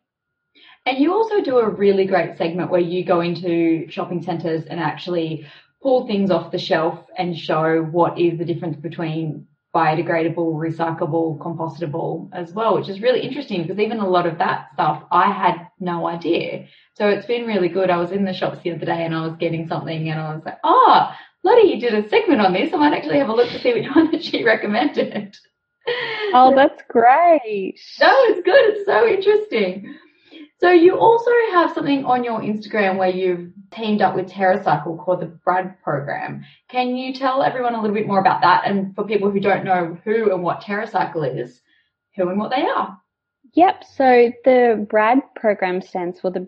And 0.86 0.98
you 0.98 1.14
also 1.14 1.42
do 1.42 1.58
a 1.58 1.70
really 1.70 2.06
great 2.06 2.38
segment 2.38 2.72
where 2.72 2.80
you 2.80 3.04
go 3.04 3.22
into 3.22 3.90
shopping 3.90 4.22
centres 4.22 4.66
and 4.66 4.80
actually 4.80 5.46
pull 5.82 6.08
things 6.08 6.32
off 6.32 6.52
the 6.52 6.60
shelf 6.60 7.00
and 7.18 7.38
show 7.38 7.82
what 7.84 8.20
is 8.20 8.38
the 8.38 8.46
difference 8.46 8.78
between 8.78 9.48
biodegradable, 9.74 10.56
recyclable, 10.56 11.38
compostable 11.38 12.30
as 12.34 12.54
well, 12.54 12.76
which 12.76 12.90
is 12.90 13.02
really 13.02 13.22
interesting 13.22 13.62
because 13.62 13.80
even 13.80 14.00
a 14.00 14.08
lot 14.08 14.26
of 14.26 14.40
that 14.40 14.70
stuff 14.74 15.04
I 15.12 15.32
had 15.32 15.68
no 15.80 16.08
idea. 16.08 16.66
So 16.96 17.08
it's 17.08 17.28
been 17.28 17.46
really 17.46 17.70
good. 17.70 17.90
I 17.90 17.98
was 17.98 18.12
in 18.12 18.26
the 18.26 18.34
shops 18.34 18.60
the 18.64 18.72
other 18.72 18.86
day 18.86 19.06
and 19.06 19.14
I 19.14 19.26
was 19.28 19.36
getting 19.38 19.68
something 19.68 20.10
and 20.10 20.20
I 20.20 20.34
was 20.34 20.44
like, 20.44 20.58
oh, 20.64 21.12
Lottie, 21.44 21.68
you 21.68 21.80
did 21.80 21.94
a 21.94 22.10
segment 22.10 22.42
on 22.42 22.54
this. 22.54 22.74
I 22.74 22.78
might 22.78 22.94
actually 22.94 23.20
have 23.20 23.30
a 23.30 23.34
look 23.34 23.50
to 23.50 23.60
see 23.60 23.74
which 23.74 23.88
one 23.96 24.12
that 24.12 24.24
she 24.24 24.44
recommended. 24.44 25.38
Oh, 26.34 26.54
that's 26.56 26.82
great. 26.90 27.80
No, 28.00 28.12
it's 28.26 28.42
good. 28.44 28.76
It's 28.76 28.86
so 28.86 29.08
interesting. 29.08 29.96
So 30.60 30.72
you 30.72 31.00
also 31.00 31.32
have 31.52 31.74
something 31.74 32.04
on 32.04 32.24
your 32.24 32.42
Instagram 32.42 32.98
where 32.98 33.10
you've 33.10 33.52
teamed 33.72 34.02
up 34.02 34.16
with 34.16 34.30
TerraCycle 34.30 35.04
called 35.04 35.22
the 35.22 35.28
Brad 35.28 35.82
program. 35.84 36.44
Can 36.70 36.98
you 36.98 37.14
tell 37.14 37.42
everyone 37.44 37.76
a 37.76 37.82
little 37.82 37.96
bit 37.96 38.08
more 38.08 38.20
about 38.20 38.42
that? 38.42 38.64
And 38.66 38.94
for 38.94 39.06
people 39.06 39.32
who 39.32 39.40
don't 39.40 39.64
know 39.64 39.98
who 40.04 40.34
and 40.34 40.44
what 40.44 40.62
TerraCycle 40.62 41.42
is, 41.42 41.62
who 42.16 42.28
and 42.28 42.38
what 42.38 42.52
they 42.52 42.64
are. 42.64 43.00
Yep. 43.54 43.84
So 43.96 44.32
the 44.44 44.86
Brad 44.90 45.20
program 45.36 45.82
stands 45.82 46.20
for 46.20 46.30
the 46.30 46.48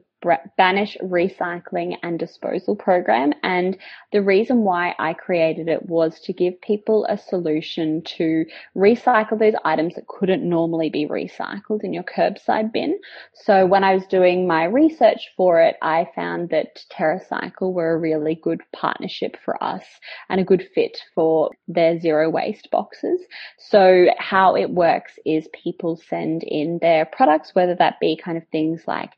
Banish 0.57 0.97
Recycling 1.01 1.97
and 2.03 2.19
Disposal 2.19 2.75
Program. 2.75 3.33
And 3.43 3.77
the 4.11 4.21
reason 4.21 4.63
why 4.63 4.95
I 4.99 5.13
created 5.13 5.67
it 5.67 5.87
was 5.87 6.19
to 6.21 6.33
give 6.33 6.61
people 6.61 7.05
a 7.05 7.17
solution 7.17 8.01
to 8.17 8.45
recycle 8.75 9.39
those 9.39 9.55
items 9.65 9.95
that 9.95 10.07
couldn't 10.07 10.47
normally 10.47 10.89
be 10.89 11.07
recycled 11.07 11.83
in 11.83 11.93
your 11.93 12.03
curbside 12.03 12.71
bin. 12.71 12.99
So 13.33 13.65
when 13.65 13.83
I 13.83 13.93
was 13.93 14.05
doing 14.07 14.47
my 14.47 14.65
research 14.65 15.31
for 15.35 15.61
it, 15.61 15.75
I 15.81 16.07
found 16.15 16.49
that 16.49 16.83
TerraCycle 16.91 17.73
were 17.73 17.93
a 17.93 17.99
really 17.99 18.35
good 18.35 18.61
partnership 18.73 19.37
for 19.43 19.61
us 19.63 19.83
and 20.29 20.39
a 20.39 20.45
good 20.45 20.67
fit 20.73 20.97
for 21.15 21.51
their 21.67 21.99
zero 21.99 22.29
waste 22.29 22.69
boxes. 22.71 23.21
So 23.57 24.07
how 24.17 24.55
it 24.55 24.69
works 24.69 25.13
is 25.25 25.47
people 25.53 26.01
send 26.09 26.43
in 26.43 26.79
their 26.81 27.05
products, 27.05 27.53
whether 27.53 27.75
that 27.75 27.99
be 27.99 28.17
kind 28.17 28.37
of 28.37 28.47
things 28.51 28.83
like 28.87 29.11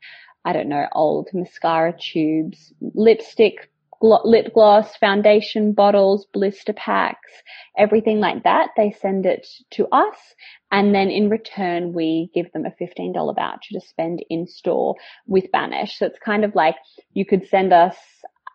I 0.44 0.52
don't 0.52 0.68
know, 0.68 0.86
old 0.92 1.30
mascara 1.32 1.94
tubes, 1.98 2.72
lipstick, 2.80 3.70
gl- 4.02 4.24
lip 4.24 4.52
gloss, 4.52 4.96
foundation 4.96 5.72
bottles, 5.72 6.26
blister 6.32 6.72
packs, 6.72 7.32
everything 7.78 8.20
like 8.20 8.44
that. 8.44 8.70
They 8.76 8.94
send 9.00 9.26
it 9.26 9.46
to 9.72 9.86
us. 9.88 10.16
And 10.70 10.94
then 10.94 11.08
in 11.10 11.30
return, 11.30 11.92
we 11.92 12.30
give 12.34 12.52
them 12.52 12.66
a 12.66 12.70
$15 12.82 13.34
voucher 13.34 13.72
to 13.72 13.80
spend 13.80 14.24
in 14.28 14.46
store 14.46 14.96
with 15.26 15.50
Banish. 15.52 15.98
So 15.98 16.06
it's 16.06 16.18
kind 16.18 16.44
of 16.44 16.54
like 16.54 16.76
you 17.14 17.24
could 17.24 17.46
send 17.48 17.72
us 17.72 17.96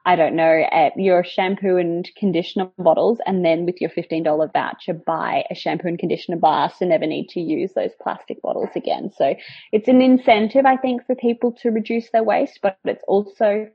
I 0.10 0.16
don't 0.16 0.36
know, 0.36 0.66
at 0.72 0.98
your 0.98 1.24
shampoo 1.24 1.78
and 1.78 2.10
conditioner 2.16 2.72
bottles, 2.80 3.20
and 3.28 3.46
then 3.46 3.68
with 3.68 3.80
your 3.80 3.92
$15 3.92 4.51
voucher, 4.51 4.96
buy 4.96 5.44
a 5.51 5.54
shampoo 5.54 5.88
and 5.88 6.00
conditioner 6.00 6.38
bar 6.38 6.72
so 6.75 6.88
never 6.88 7.06
need 7.06 7.30
to 7.30 7.39
use 7.39 7.74
those 7.75 7.92
plastic 8.01 8.42
bottles 8.42 8.70
again. 8.75 9.12
So 9.16 9.36
it's 9.72 9.88
an 9.88 10.01
incentive, 10.01 10.66
I 10.66 10.78
think, 10.78 11.06
for 11.06 11.13
people 11.13 11.51
to 11.62 11.70
reduce 11.70 12.10
their 12.10 12.24
waste, 12.24 12.58
but 12.63 12.80
it's 12.86 13.04
also 13.08 13.70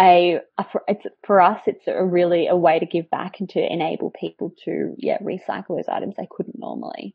a, 0.00 0.40
a 0.56 0.64
it's 0.88 1.04
for 1.26 1.42
us, 1.42 1.60
it's 1.66 1.86
a 1.86 2.02
really 2.02 2.46
a 2.46 2.56
way 2.56 2.78
to 2.78 2.86
give 2.86 3.10
back 3.10 3.38
and 3.40 3.48
to 3.50 3.60
enable 3.60 4.10
people 4.10 4.54
to, 4.64 4.94
yeah, 4.96 5.18
recycle 5.18 5.76
those 5.76 5.84
items 5.86 6.14
they 6.16 6.28
couldn't 6.30 6.58
normally. 6.58 7.14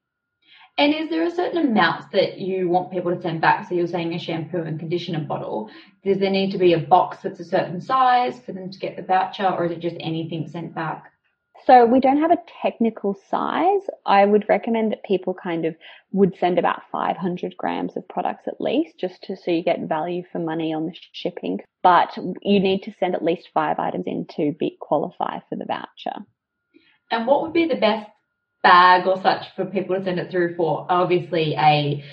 And 0.78 0.94
is 0.94 1.10
there 1.10 1.24
a 1.26 1.32
certain 1.32 1.68
amount 1.68 2.12
that 2.12 2.38
you 2.38 2.70
want 2.70 2.92
people 2.92 3.16
to 3.16 3.22
send 3.22 3.42
back? 3.42 3.68
So 3.68 3.74
you're 3.74 3.88
saying 3.88 4.14
a 4.14 4.20
shampoo 4.20 4.62
and 4.62 4.80
conditioner 4.80 5.22
bottle. 5.22 5.72
Does 6.04 6.20
there 6.20 6.30
need 6.30 6.52
to 6.52 6.60
be 6.60 6.74
a 6.74 6.78
box 6.78 7.18
that's 7.24 7.40
a 7.40 7.46
certain 7.46 7.82
size 7.82 8.40
for 8.40 8.52
them 8.52 8.70
to 8.70 8.80
get 8.80 8.96
the 8.96 9.02
voucher 9.02 9.48
or 9.48 9.66
is 9.66 9.72
it 9.72 9.80
just 9.80 9.96
anything 10.00 10.48
sent 10.48 10.76
back? 10.76 11.12
So 11.66 11.86
we 11.86 12.00
don't 12.00 12.22
have 12.22 12.32
a 12.32 12.44
technical 12.62 13.18
size. 13.30 13.82
I 14.06 14.26
would 14.26 14.48
recommend 14.48 14.92
that 14.92 15.04
people 15.04 15.34
kind 15.34 15.66
of 15.66 15.76
would 16.12 16.38
send 16.38 16.60
about 16.60 16.84
500 16.92 17.58
grams 17.58 17.98
of 17.98 18.08
products 18.08 18.48
at 18.48 18.62
least, 18.62 19.00
just 19.00 19.24
to 19.24 19.36
so 19.36 19.52
you 19.52 19.64
get 19.64 19.82
value 19.82 20.24
for 20.32 20.38
money 20.40 20.74
on 20.74 20.86
the 20.86 20.96
shipping. 21.12 21.60
But 21.82 22.16
you 22.42 22.60
need 22.60 22.84
to 22.84 22.94
send 23.00 23.16
at 23.16 23.24
least 23.24 23.50
five 23.54 23.80
items 23.80 24.06
in 24.06 24.28
to 24.38 24.54
be 24.58 24.78
qualify 24.80 25.40
for 25.50 25.56
the 25.56 25.66
voucher. 25.66 26.26
And 27.10 27.26
what 27.26 27.42
would 27.42 27.54
be 27.54 27.68
the 27.68 27.76
best 27.76 28.10
bag 28.64 29.08
or 29.08 29.22
such 29.22 29.46
for 29.56 29.66
people 29.66 29.96
to 29.96 30.04
send 30.04 30.20
it 30.20 30.30
through 30.32 30.56
for 30.56 30.86
obviously 30.90 31.56
a 31.56 32.04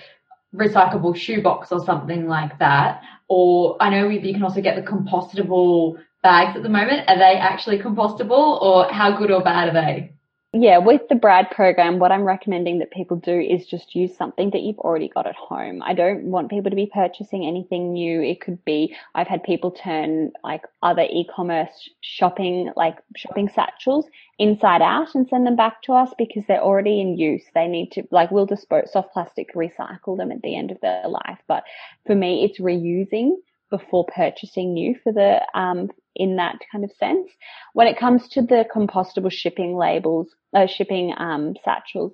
recyclable 0.54 1.16
shoebox 1.16 1.72
or 1.72 1.84
something 1.84 2.26
like 2.26 2.58
that. 2.58 3.02
Or 3.28 3.76
I 3.80 3.90
know 3.90 4.08
you 4.08 4.32
can 4.32 4.42
also 4.42 4.60
get 4.60 4.76
the 4.76 4.82
compostable 4.90 5.96
bags 6.22 6.56
at 6.56 6.62
the 6.62 6.68
moment. 6.68 7.08
Are 7.08 7.18
they 7.18 7.36
actually 7.36 7.78
compostable 7.78 8.60
or 8.62 8.90
how 8.92 9.16
good 9.16 9.30
or 9.30 9.42
bad 9.42 9.68
are 9.68 9.72
they? 9.72 10.13
Yeah, 10.56 10.78
with 10.78 11.08
the 11.08 11.16
Brad 11.16 11.50
program, 11.50 11.98
what 11.98 12.12
I'm 12.12 12.22
recommending 12.22 12.78
that 12.78 12.92
people 12.92 13.16
do 13.16 13.40
is 13.40 13.66
just 13.66 13.96
use 13.96 14.16
something 14.16 14.50
that 14.50 14.62
you've 14.62 14.78
already 14.78 15.08
got 15.08 15.26
at 15.26 15.34
home. 15.34 15.82
I 15.82 15.94
don't 15.94 16.26
want 16.26 16.48
people 16.48 16.70
to 16.70 16.76
be 16.76 16.88
purchasing 16.94 17.44
anything 17.44 17.92
new. 17.92 18.22
It 18.22 18.40
could 18.40 18.64
be, 18.64 18.94
I've 19.16 19.26
had 19.26 19.42
people 19.42 19.72
turn 19.72 20.30
like 20.44 20.62
other 20.80 21.08
e-commerce 21.10 21.90
shopping, 22.02 22.70
like 22.76 22.96
shopping 23.16 23.48
satchels 23.52 24.06
inside 24.38 24.80
out 24.80 25.16
and 25.16 25.28
send 25.28 25.44
them 25.44 25.56
back 25.56 25.82
to 25.82 25.92
us 25.92 26.14
because 26.16 26.44
they're 26.46 26.62
already 26.62 27.00
in 27.00 27.18
use. 27.18 27.42
They 27.52 27.66
need 27.66 27.90
to, 27.92 28.04
like, 28.12 28.30
we'll 28.30 28.46
dispose 28.46 28.92
soft 28.92 29.12
plastic, 29.12 29.52
recycle 29.56 30.16
them 30.16 30.30
at 30.30 30.42
the 30.42 30.54
end 30.54 30.70
of 30.70 30.80
their 30.80 31.08
life. 31.08 31.38
But 31.48 31.64
for 32.06 32.14
me, 32.14 32.44
it's 32.44 32.60
reusing 32.60 33.32
before 33.70 34.06
purchasing 34.14 34.72
new 34.72 34.94
for 35.02 35.12
the 35.12 35.40
um, 35.58 35.90
in 36.16 36.36
that 36.36 36.56
kind 36.70 36.84
of 36.84 36.92
sense. 36.98 37.30
When 37.72 37.86
it 37.86 37.98
comes 37.98 38.28
to 38.30 38.42
the 38.42 38.64
compostable 38.74 39.32
shipping 39.32 39.76
labels, 39.76 40.34
uh, 40.54 40.66
shipping 40.66 41.14
um, 41.16 41.54
satchels, 41.64 42.12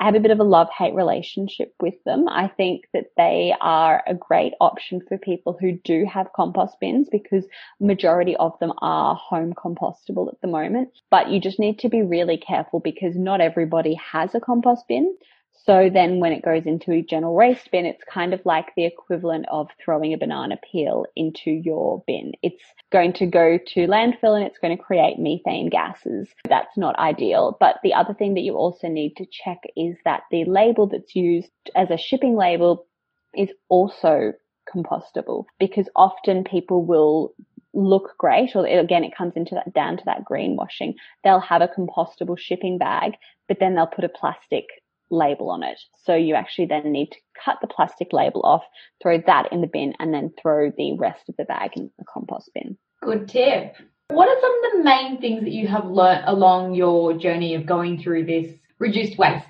I 0.00 0.04
have 0.04 0.14
a 0.14 0.20
bit 0.20 0.30
of 0.30 0.38
a 0.38 0.44
love 0.44 0.68
hate 0.76 0.94
relationship 0.94 1.74
with 1.80 1.94
them. 2.04 2.28
I 2.28 2.46
think 2.46 2.84
that 2.94 3.06
they 3.16 3.52
are 3.60 4.04
a 4.06 4.14
great 4.14 4.52
option 4.60 5.00
for 5.08 5.18
people 5.18 5.56
who 5.60 5.72
do 5.72 6.04
have 6.04 6.32
compost 6.36 6.76
bins 6.80 7.08
because 7.10 7.44
majority 7.80 8.36
of 8.36 8.56
them 8.60 8.72
are 8.78 9.16
home 9.16 9.54
compostable 9.54 10.28
at 10.32 10.40
the 10.40 10.46
moment. 10.46 10.90
But 11.10 11.30
you 11.30 11.40
just 11.40 11.58
need 11.58 11.80
to 11.80 11.88
be 11.88 12.02
really 12.02 12.36
careful 12.36 12.78
because 12.78 13.16
not 13.16 13.40
everybody 13.40 13.94
has 13.94 14.36
a 14.36 14.40
compost 14.40 14.86
bin. 14.86 15.16
So 15.64 15.90
then 15.92 16.20
when 16.20 16.32
it 16.32 16.44
goes 16.44 16.64
into 16.66 16.92
a 16.92 17.02
general 17.02 17.34
waste 17.34 17.70
bin, 17.70 17.84
it's 17.84 18.02
kind 18.04 18.32
of 18.32 18.40
like 18.44 18.74
the 18.74 18.84
equivalent 18.84 19.46
of 19.50 19.68
throwing 19.84 20.14
a 20.14 20.18
banana 20.18 20.58
peel 20.70 21.04
into 21.14 21.50
your 21.50 22.02
bin. 22.06 22.32
It's 22.42 22.62
going 22.90 23.12
to 23.14 23.26
go 23.26 23.58
to 23.58 23.86
landfill 23.86 24.36
and 24.36 24.44
it's 24.44 24.58
going 24.58 24.76
to 24.76 24.82
create 24.82 25.18
methane 25.18 25.68
gases. 25.68 26.28
That's 26.48 26.76
not 26.76 26.98
ideal. 26.98 27.56
But 27.60 27.76
the 27.82 27.94
other 27.94 28.14
thing 28.14 28.34
that 28.34 28.42
you 28.42 28.54
also 28.54 28.88
need 28.88 29.16
to 29.16 29.26
check 29.26 29.58
is 29.76 29.96
that 30.04 30.22
the 30.30 30.44
label 30.44 30.86
that's 30.86 31.14
used 31.14 31.50
as 31.76 31.90
a 31.90 31.98
shipping 31.98 32.36
label 32.36 32.86
is 33.34 33.50
also 33.68 34.32
compostable 34.74 35.44
because 35.58 35.88
often 35.96 36.44
people 36.44 36.84
will 36.84 37.34
look 37.74 38.14
great 38.18 38.56
or 38.56 38.66
again 38.66 39.04
it 39.04 39.16
comes 39.16 39.34
into 39.36 39.54
that 39.54 39.72
down 39.72 39.96
to 39.96 40.02
that 40.04 40.24
greenwashing 40.24 40.94
they'll 41.22 41.40
have 41.40 41.62
a 41.62 41.68
compostable 41.68 42.38
shipping 42.38 42.76
bag 42.76 43.12
but 43.46 43.58
then 43.60 43.74
they'll 43.74 43.86
put 43.86 44.04
a 44.04 44.08
plastic 44.08 44.64
label 45.10 45.50
on 45.50 45.62
it. 45.62 45.78
So 46.04 46.14
you 46.14 46.34
actually 46.34 46.66
then 46.66 46.90
need 46.92 47.10
to 47.10 47.18
cut 47.44 47.58
the 47.60 47.66
plastic 47.68 48.12
label 48.12 48.42
off, 48.44 48.62
throw 49.02 49.20
that 49.26 49.52
in 49.52 49.60
the 49.60 49.66
bin, 49.66 49.94
and 49.98 50.12
then 50.12 50.32
throw 50.40 50.70
the 50.70 50.96
rest 50.98 51.28
of 51.28 51.36
the 51.36 51.44
bag 51.44 51.72
in 51.76 51.90
the 51.98 52.04
compost 52.04 52.50
bin. 52.54 52.76
Good 53.02 53.28
tip. 53.28 53.76
What 54.10 54.28
are 54.28 54.40
some 54.40 54.64
of 54.64 54.72
the 54.72 54.84
main 54.84 55.20
things 55.20 55.42
that 55.42 55.52
you 55.52 55.68
have 55.68 55.84
learnt 55.84 56.24
along 56.26 56.74
your 56.74 57.12
journey 57.12 57.54
of 57.54 57.66
going 57.66 58.02
through 58.02 58.24
this 58.26 58.52
reduced 58.78 59.18
waste? 59.18 59.46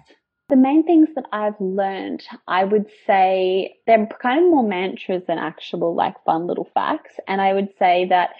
The 0.48 0.56
main 0.56 0.84
things 0.84 1.08
that 1.14 1.26
I've 1.30 1.60
learned, 1.60 2.22
I 2.46 2.64
would 2.64 2.86
say 3.06 3.76
they're 3.86 4.08
kind 4.20 4.44
of 4.44 4.50
more 4.50 4.66
mantras 4.66 5.22
than 5.28 5.38
actual 5.38 5.94
like 5.94 6.14
fun 6.24 6.46
little 6.46 6.68
facts. 6.72 7.14
And 7.28 7.40
I 7.40 7.52
would 7.52 7.68
say 7.78 8.06
that 8.08 8.30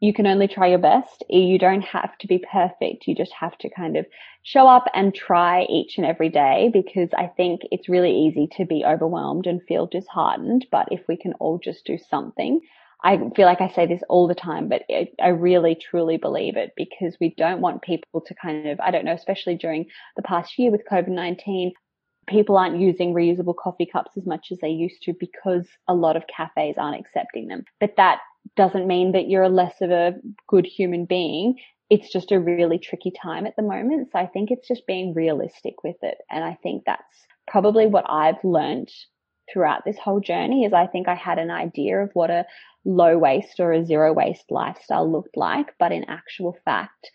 you 0.00 0.14
can 0.14 0.26
only 0.26 0.48
try 0.48 0.66
your 0.66 0.78
best. 0.78 1.22
You 1.28 1.58
don't 1.58 1.82
have 1.82 2.16
to 2.18 2.26
be 2.26 2.42
perfect. 2.50 3.06
You 3.06 3.14
just 3.14 3.32
have 3.38 3.56
to 3.58 3.68
kind 3.68 3.96
of 3.96 4.06
show 4.42 4.66
up 4.66 4.86
and 4.94 5.14
try 5.14 5.64
each 5.64 5.98
and 5.98 6.06
every 6.06 6.30
day 6.30 6.70
because 6.72 7.10
I 7.16 7.26
think 7.26 7.60
it's 7.70 7.88
really 7.88 8.10
easy 8.10 8.48
to 8.56 8.64
be 8.64 8.84
overwhelmed 8.84 9.46
and 9.46 9.60
feel 9.68 9.86
disheartened. 9.86 10.66
But 10.72 10.88
if 10.90 11.02
we 11.06 11.18
can 11.18 11.34
all 11.34 11.58
just 11.62 11.84
do 11.84 11.98
something, 11.98 12.60
I 13.04 13.18
feel 13.36 13.46
like 13.46 13.60
I 13.60 13.68
say 13.68 13.86
this 13.86 14.02
all 14.08 14.26
the 14.26 14.34
time, 14.34 14.68
but 14.68 14.82
it, 14.88 15.14
I 15.22 15.28
really 15.28 15.74
truly 15.74 16.16
believe 16.16 16.56
it 16.56 16.72
because 16.76 17.16
we 17.20 17.34
don't 17.36 17.60
want 17.60 17.82
people 17.82 18.22
to 18.22 18.34
kind 18.34 18.68
of, 18.68 18.80
I 18.80 18.90
don't 18.90 19.04
know, 19.04 19.14
especially 19.14 19.56
during 19.56 19.86
the 20.16 20.22
past 20.22 20.58
year 20.58 20.70
with 20.70 20.82
COVID-19, 20.90 21.72
people 22.26 22.56
aren't 22.56 22.78
using 22.78 23.14
reusable 23.14 23.56
coffee 23.56 23.88
cups 23.90 24.12
as 24.16 24.26
much 24.26 24.48
as 24.52 24.58
they 24.60 24.68
used 24.68 25.02
to 25.02 25.14
because 25.18 25.66
a 25.88 25.94
lot 25.94 26.16
of 26.16 26.24
cafes 26.34 26.76
aren't 26.78 27.00
accepting 27.00 27.48
them. 27.48 27.64
But 27.80 27.96
that 27.96 28.20
doesn't 28.56 28.86
mean 28.86 29.12
that 29.12 29.28
you're 29.28 29.48
less 29.48 29.74
of 29.80 29.90
a 29.90 30.14
good 30.48 30.66
human 30.66 31.04
being. 31.04 31.56
it's 31.90 32.12
just 32.12 32.30
a 32.30 32.38
really 32.38 32.78
tricky 32.78 33.10
time 33.10 33.46
at 33.46 33.56
the 33.56 33.62
moment. 33.62 34.10
So 34.12 34.18
I 34.20 34.26
think 34.26 34.50
it's 34.50 34.68
just 34.68 34.86
being 34.86 35.12
realistic 35.12 35.82
with 35.82 35.96
it. 36.02 36.18
And 36.30 36.44
I 36.44 36.56
think 36.62 36.84
that's 36.86 37.26
probably 37.48 37.86
what 37.86 38.04
I've 38.08 38.42
learned 38.44 38.88
throughout 39.52 39.84
this 39.84 39.98
whole 39.98 40.20
journey 40.20 40.64
is 40.64 40.72
I 40.72 40.86
think 40.86 41.08
I 41.08 41.16
had 41.16 41.38
an 41.38 41.50
idea 41.50 41.98
of 41.98 42.10
what 42.14 42.30
a 42.30 42.46
low 42.84 43.18
waste 43.18 43.58
or 43.58 43.72
a 43.72 43.84
zero 43.84 44.12
waste 44.12 44.50
lifestyle 44.50 45.10
looked 45.10 45.36
like, 45.36 45.74
but 45.80 45.90
in 45.90 46.04
actual 46.04 46.56
fact, 46.64 47.10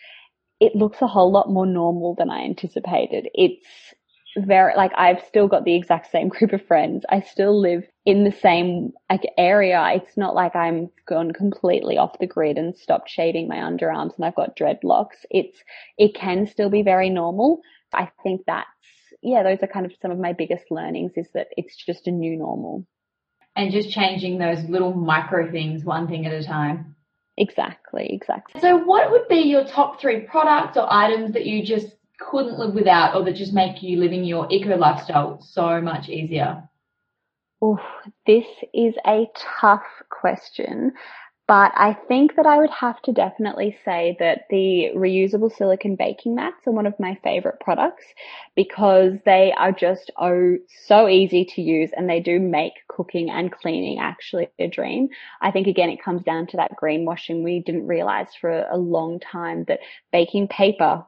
it 0.60 0.76
looks 0.76 1.02
a 1.02 1.08
whole 1.08 1.32
lot 1.32 1.50
more 1.50 1.66
normal 1.66 2.16
than 2.16 2.30
I 2.30 2.44
anticipated. 2.44 3.30
It's 3.34 3.66
very 4.38 4.76
like 4.76 4.92
I've 4.98 5.24
still 5.28 5.48
got 5.48 5.66
the 5.66 5.76
exact 5.76 6.12
same 6.12 6.30
group 6.36 6.54
of 6.54 6.66
friends. 6.66 7.06
I 7.10 7.22
still 7.22 7.60
live 7.60 7.84
in 8.06 8.24
the 8.24 8.32
same 8.32 8.92
like 9.10 9.22
area. 9.38 9.84
It's 9.94 10.18
not 10.18 10.36
like 10.36 10.56
I'm 10.56 10.90
gone 11.08 11.32
completely 11.32 11.98
off 11.98 12.20
the 12.20 12.28
grid 12.28 12.58
and 12.58 12.76
stopped 12.76 13.10
shaving 13.10 13.48
my 13.48 13.58
underarms 13.58 14.16
and 14.16 14.26
I've 14.26 14.36
got 14.36 14.58
dreadlocks. 14.58 15.26
It's 15.30 15.58
it 15.98 16.16
can 16.16 16.48
still 16.48 16.70
be 16.70 16.84
very 16.84 17.10
normal. 17.10 17.62
I 17.94 18.10
think 18.24 18.42
that's 18.46 18.68
yeah, 19.22 19.44
those 19.44 19.60
are 19.62 19.68
kind 19.68 19.86
of 19.86 19.94
some 20.02 20.12
of 20.12 20.20
my 20.20 20.34
biggest 20.34 20.66
learnings 20.70 21.14
is 21.16 21.28
that 21.34 21.48
it's 21.58 21.76
just 21.76 22.08
a 22.08 22.12
new 22.12 22.38
normal. 22.38 22.86
And 23.56 23.72
just 23.72 23.90
changing 23.90 24.38
those 24.38 24.64
little 24.66 24.94
micro 24.94 25.50
things 25.50 25.86
one 25.86 26.08
thing 26.08 26.26
at 26.26 26.34
a 26.34 26.44
time. 26.44 26.96
Exactly, 27.38 28.08
exactly. 28.12 28.62
So 28.62 28.78
what 28.78 29.12
would 29.12 29.28
be 29.28 29.42
your 29.42 29.66
top 29.66 30.00
three 30.00 30.22
products 30.22 30.78
or 30.78 30.92
items 30.92 31.34
that 31.34 31.46
you 31.46 31.66
just 31.66 31.88
couldn't 32.20 32.60
live 32.60 32.74
without 32.74 33.16
or 33.16 33.24
that 33.26 33.36
just 33.36 33.54
make 33.54 33.82
you 33.82 34.00
living 34.00 34.24
your 34.24 34.48
eco 34.52 34.76
lifestyle 34.76 35.42
so 35.42 35.82
much 35.82 36.10
easier? 36.10 36.68
Oh, 37.62 37.80
this 38.28 38.46
is 38.74 38.96
a 39.06 39.28
tough 39.60 39.86
question. 40.10 40.94
But 41.48 41.74
I 41.76 41.94
think 42.08 42.36
that 42.38 42.48
I 42.48 42.58
would 42.58 42.72
have 42.72 43.00
to 43.04 43.12
definitely 43.12 43.78
say 43.86 44.18
that 44.20 44.46
the 44.50 44.90
reusable 44.96 45.56
silicone 45.56 45.96
baking 45.96 46.34
mats 46.34 46.66
are 46.66 46.72
one 46.74 46.88
of 46.88 47.00
my 47.00 47.20
favorite 47.24 47.60
products 47.60 48.04
because 48.56 49.14
they 49.26 49.54
are 49.56 49.72
just 49.72 50.10
oh 50.18 50.58
so 50.88 51.08
easy 51.08 51.46
to 51.46 51.62
use 51.62 51.92
and 51.96 52.10
they 52.10 52.20
do 52.20 52.40
make 52.40 52.74
cooking 52.88 53.30
and 53.30 53.52
cleaning 53.52 54.00
actually 54.00 54.50
a 54.58 54.68
dream. 54.68 55.08
I 55.40 55.52
think 55.52 55.68
again 55.68 55.92
it 55.92 56.04
comes 56.04 56.24
down 56.24 56.48
to 56.48 56.58
that 56.58 56.72
greenwashing. 56.82 57.44
We 57.44 57.60
didn't 57.60 57.86
realize 57.86 58.34
for 58.42 58.50
a 58.50 58.78
long 58.78 59.20
time 59.20 59.66
that 59.68 59.82
baking 60.12 60.48
paper 60.48 61.06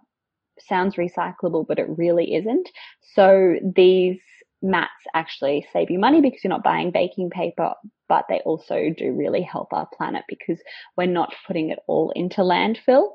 sounds 0.61 0.95
recyclable, 0.95 1.65
but 1.67 1.79
it 1.79 1.87
really 1.97 2.35
isn't. 2.35 2.69
So 3.15 3.55
these 3.75 4.19
mats 4.61 4.91
actually 5.13 5.67
save 5.71 5.89
you 5.89 5.99
money 5.99 6.21
because 6.21 6.43
you're 6.43 6.49
not 6.49 6.63
buying 6.63 6.91
baking 6.91 7.29
paper, 7.29 7.73
but 8.09 8.25
they 8.29 8.39
also 8.39 8.89
do 8.95 9.13
really 9.13 9.41
help 9.41 9.73
our 9.73 9.87
planet 9.95 10.23
because 10.27 10.59
we're 10.95 11.05
not 11.05 11.33
putting 11.45 11.69
it 11.69 11.79
all 11.87 12.11
into 12.15 12.41
landfill. 12.41 13.09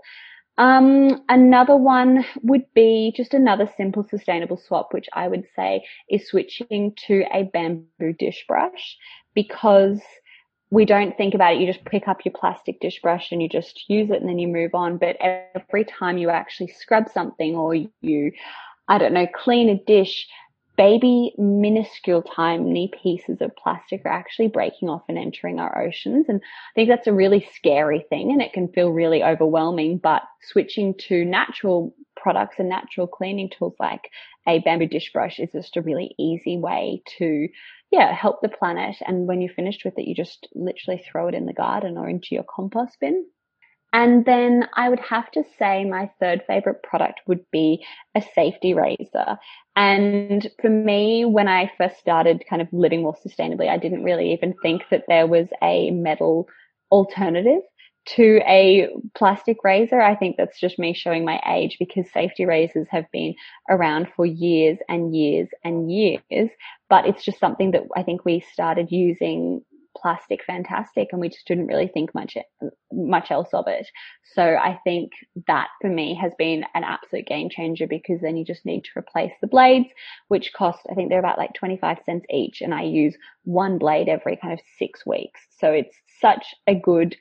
Um, 0.59 1.25
another 1.29 1.77
one 1.77 2.25
would 2.43 2.67
be 2.75 3.13
just 3.17 3.33
another 3.33 3.69
simple 3.77 4.07
sustainable 4.09 4.59
swap, 4.59 4.93
which 4.93 5.09
I 5.15 5.29
would 5.29 5.47
say 5.57 5.85
is 6.11 6.29
switching 6.29 6.95
to 7.07 7.25
a 7.33 7.45
bamboo 7.45 8.13
dish 8.19 8.45
brush 8.47 8.97
because 9.35 10.01
we 10.73 10.87
don't 10.87 11.15
think 11.19 11.35
about 11.35 11.53
it. 11.53 11.61
You 11.61 11.71
just 11.71 11.85
pick 11.85 12.09
up 12.09 12.25
your 12.25 12.33
plastic 12.33 12.81
dish 12.81 13.03
brush 13.03 13.31
and 13.31 13.43
you 13.43 13.49
just 13.49 13.85
use 13.89 14.09
it 14.09 14.23
and 14.23 14.29
then 14.29 14.39
you 14.39 14.49
move 14.49 14.75
on. 14.75 14.97
But 14.97 15.19
every 15.21 15.85
time 15.85 16.17
you 16.17 16.31
actually 16.31 16.69
scrub 16.69 17.11
something 17.13 17.55
or 17.55 17.75
you, 17.75 18.33
I 18.89 18.97
don't 18.97 19.13
know, 19.13 19.27
clean 19.35 19.69
a 19.69 19.77
dish, 19.77 20.27
baby 20.79 21.35
minuscule 21.37 22.23
tiny 22.23 22.91
pieces 23.03 23.43
of 23.43 23.55
plastic 23.55 24.01
are 24.07 24.13
actually 24.13 24.49
breaking 24.49 24.89
off 24.89 25.03
and 25.11 25.19
entering 25.19 25.61
our 25.61 25.83
oceans. 25.83 26.25
And 26.31 26.41
I 26.41 26.73
think 26.75 26.89
that's 26.89 27.07
a 27.07 27.13
really 27.13 27.47
scary 27.55 28.07
thing 28.09 28.33
and 28.33 28.41
it 28.41 28.55
can 28.55 28.69
feel 28.69 28.89
really 28.89 29.23
overwhelming, 29.23 29.99
but 29.99 30.23
switching 30.41 30.95
to 31.09 31.27
natural 31.27 31.95
products 32.17 32.57
and 32.59 32.71
natural 32.71 33.07
cleaning 33.07 33.51
tools 33.51 33.75
like 33.79 34.09
a 34.49 34.61
bamboo 34.61 34.87
dish 34.87 35.13
brush 35.13 35.39
is 35.39 35.51
just 35.53 35.77
a 35.77 35.83
really 35.83 36.15
easy 36.19 36.57
way 36.57 37.03
to 37.19 37.49
yeah, 37.93 38.13
help 38.15 38.41
the 38.41 38.49
planet. 38.49 38.97
And 39.07 39.29
when 39.29 39.41
you're 39.41 39.53
finished 39.55 39.85
with 39.85 39.99
it, 39.99 40.09
you 40.09 40.15
just 40.15 40.49
literally 40.55 41.05
throw 41.11 41.29
it 41.29 41.35
in 41.35 41.47
the 41.47 41.53
garden 41.53 41.99
or 41.99 42.09
into 42.09 42.29
your 42.31 42.45
compost 42.45 42.97
bin. 43.01 43.27
And 43.93 44.25
then 44.25 44.67
I 44.75 44.89
would 44.89 45.01
have 45.01 45.31
to 45.33 45.45
say 45.59 45.85
my 45.85 46.11
third 46.19 46.43
favorite 46.47 46.83
product 46.83 47.21
would 47.27 47.45
be 47.53 47.85
a 48.15 48.23
safety 48.35 48.73
razor. 48.73 49.37
And 49.77 50.49
for 50.63 50.71
me, 50.71 51.27
when 51.27 51.47
I 51.47 51.71
first 51.77 51.99
started 51.99 52.45
kind 52.49 52.63
of 52.63 52.69
living 52.73 53.03
more 53.03 53.15
sustainably, 53.15 53.69
I 53.69 53.77
didn't 53.77 54.05
really 54.05 54.33
even 54.33 54.55
think 54.63 54.85
that 54.91 55.05
there 55.09 55.27
was 55.27 55.49
a 55.63 55.91
metal 55.91 56.49
alternative 56.91 57.61
to 58.05 58.41
a 58.47 58.89
plastic 59.15 59.59
razor. 59.63 60.01
I 60.01 60.17
think 60.17 60.37
that's 60.37 60.59
just 60.59 60.79
me 60.79 60.95
showing 60.95 61.25
my 61.25 61.41
age 61.47 61.77
because 61.79 62.11
safety 62.11 62.45
razors 62.45 62.87
have 62.91 63.11
been 63.13 63.35
around 63.69 64.09
for 64.17 64.27
years 64.27 64.79
and 64.89 65.15
years 65.15 65.49
and 65.65 65.91
years. 65.91 66.51
But 66.89 67.07
it's 67.07 67.25
just 67.25 67.39
something 67.39 67.71
that 67.73 67.83
I 67.97 68.03
think 68.03 68.25
we 68.25 68.45
started 68.53 68.91
using 68.91 69.63
plastic 69.97 70.41
fantastic 70.47 71.09
and 71.13 71.21
we 71.21 71.29
just 71.29 71.47
didn't 71.47 71.67
really 71.67 71.89
think 71.89 72.15
much 72.15 72.37
much 72.93 73.31
else 73.31 73.49
of 73.53 73.67
it 73.67 73.87
so 74.35 74.43
i 74.43 74.79
think 74.85 75.13
that 75.47 75.69
for 75.81 75.91
me 75.91 76.15
has 76.15 76.33
been 76.39 76.65
an 76.75 76.83
absolute 76.85 77.27
game 77.27 77.49
changer 77.51 77.87
because 77.87 78.21
then 78.21 78.37
you 78.37 78.45
just 78.45 78.65
need 78.65 78.83
to 78.83 78.91
replace 78.97 79.33
the 79.41 79.47
blades 79.47 79.89
which 80.29 80.53
cost 80.55 80.81
i 80.91 80.95
think 80.95 81.09
they're 81.09 81.19
about 81.19 81.39
like 81.39 81.53
25 81.55 81.99
cents 82.05 82.25
each 82.31 82.61
and 82.61 82.75
i 82.75 82.83
use 82.83 83.15
one 83.45 83.79
blade 83.79 84.09
every 84.09 84.37
kind 84.37 84.53
of 84.53 84.61
6 84.79 85.07
weeks 85.07 85.41
so 85.59 85.71
it's 85.71 85.97
such 86.21 86.55
a 86.67 86.75
good 86.75 87.17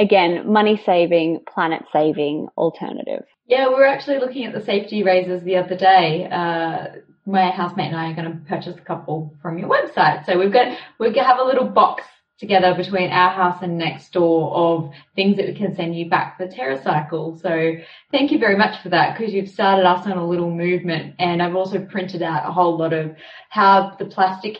again 0.00 0.50
money 0.50 0.80
saving 0.84 1.38
planet 1.52 1.82
saving 1.92 2.48
alternative 2.56 3.24
yeah 3.46 3.68
we 3.68 3.74
were 3.74 3.86
actually 3.86 4.18
looking 4.18 4.44
at 4.44 4.52
the 4.52 4.64
safety 4.64 5.04
razors 5.04 5.42
the 5.44 5.56
other 5.56 5.76
day 5.76 6.26
uh, 6.32 6.86
my 7.26 7.50
housemate 7.50 7.88
and 7.88 7.96
I 7.96 8.10
are 8.10 8.14
going 8.14 8.32
to 8.32 8.44
purchase 8.48 8.76
a 8.76 8.80
couple 8.80 9.34
from 9.42 9.58
your 9.58 9.68
website. 9.68 10.26
So 10.26 10.38
we've 10.38 10.52
got, 10.52 10.76
we 10.98 11.14
have 11.16 11.38
a 11.38 11.44
little 11.44 11.66
box 11.66 12.04
together 12.38 12.74
between 12.74 13.10
our 13.10 13.30
house 13.30 13.62
and 13.62 13.76
next 13.76 14.12
door 14.12 14.50
of 14.54 14.90
things 15.14 15.36
that 15.36 15.46
we 15.46 15.54
can 15.54 15.74
send 15.76 15.94
you 15.94 16.08
back 16.08 16.38
for 16.38 16.46
TerraCycle. 16.46 17.40
So 17.40 17.74
thank 18.10 18.32
you 18.32 18.38
very 18.38 18.56
much 18.56 18.82
for 18.82 18.88
that 18.88 19.16
because 19.16 19.34
you've 19.34 19.50
started 19.50 19.86
us 19.86 20.06
on 20.06 20.16
a 20.16 20.26
little 20.26 20.50
movement 20.50 21.16
and 21.18 21.42
I've 21.42 21.54
also 21.54 21.84
printed 21.84 22.22
out 22.22 22.48
a 22.48 22.52
whole 22.52 22.78
lot 22.78 22.94
of 22.94 23.14
how 23.50 23.94
the 23.98 24.06
plastic 24.06 24.56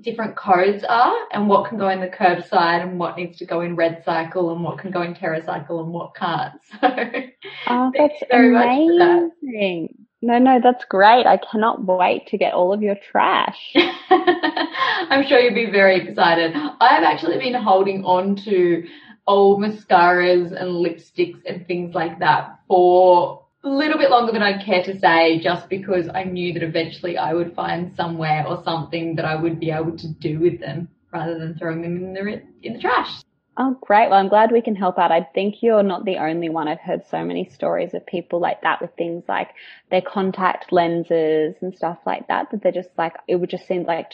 different 0.00 0.36
codes 0.36 0.84
are 0.88 1.16
and 1.32 1.48
what 1.48 1.68
can 1.68 1.78
go 1.78 1.88
in 1.88 2.00
the 2.00 2.08
curbside 2.08 2.82
and 2.82 2.98
what 2.98 3.16
needs 3.16 3.38
to 3.38 3.46
go 3.46 3.60
in 3.62 3.76
REDcycle 3.76 4.52
and 4.52 4.62
what 4.62 4.78
can 4.78 4.90
go 4.90 5.02
in 5.02 5.14
TerraCycle 5.14 5.82
and 5.82 5.92
what 5.92 6.14
can't. 6.14 6.60
So 7.66 7.74
oh, 7.74 7.92
that's 7.96 8.22
amazing. 8.32 10.06
No, 10.20 10.38
no, 10.38 10.60
that's 10.62 10.84
great. 10.86 11.26
I 11.26 11.38
cannot 11.50 11.84
wait 11.84 12.26
to 12.28 12.38
get 12.38 12.54
all 12.54 12.72
of 12.72 12.82
your 12.82 12.96
trash. 13.10 13.72
I'm 14.10 15.26
sure 15.26 15.38
you'll 15.38 15.54
be 15.54 15.70
very 15.70 16.00
excited. 16.00 16.52
I've 16.54 17.04
actually 17.04 17.38
been 17.38 17.54
holding 17.54 18.04
on 18.04 18.36
to 18.36 18.84
old 19.26 19.60
mascaras 19.60 20.50
and 20.52 20.70
lipsticks 20.70 21.40
and 21.46 21.66
things 21.66 21.94
like 21.94 22.18
that 22.18 22.58
for 22.66 23.44
a 23.64 23.68
little 23.68 23.98
bit 23.98 24.10
longer 24.10 24.32
than 24.32 24.42
I'd 24.42 24.64
care 24.64 24.82
to 24.84 24.98
say, 24.98 25.40
just 25.40 25.68
because 25.68 26.08
I 26.12 26.24
knew 26.24 26.52
that 26.52 26.62
eventually 26.62 27.18
I 27.18 27.34
would 27.34 27.54
find 27.54 27.94
somewhere 27.96 28.46
or 28.46 28.62
something 28.64 29.16
that 29.16 29.24
I 29.24 29.34
would 29.34 29.58
be 29.58 29.70
able 29.70 29.96
to 29.98 30.08
do 30.08 30.38
with 30.38 30.60
them 30.60 30.88
rather 31.12 31.38
than 31.38 31.58
throwing 31.58 31.82
them 31.82 31.96
in 31.96 32.12
the 32.12 32.42
in 32.62 32.74
the 32.74 32.80
trash. 32.80 33.22
Oh, 33.60 33.76
great. 33.80 34.08
Well, 34.08 34.20
I'm 34.20 34.28
glad 34.28 34.52
we 34.52 34.62
can 34.62 34.76
help 34.76 34.98
out. 34.98 35.10
I 35.10 35.26
think 35.34 35.56
you're 35.62 35.82
not 35.82 36.04
the 36.04 36.18
only 36.18 36.48
one. 36.48 36.68
I've 36.68 36.78
heard 36.78 37.02
so 37.10 37.24
many 37.24 37.50
stories 37.52 37.92
of 37.92 38.06
people 38.06 38.38
like 38.38 38.62
that 38.62 38.80
with 38.80 38.90
things 38.96 39.24
like 39.26 39.48
their 39.90 40.00
contact 40.00 40.70
lenses 40.70 41.56
and 41.60 41.74
stuff 41.74 41.98
like 42.06 42.28
that, 42.28 42.52
that 42.52 42.62
they're 42.62 42.70
just 42.70 42.90
like, 42.96 43.14
it 43.26 43.34
would 43.34 43.50
just 43.50 43.66
seem 43.66 43.82
like 43.82 44.12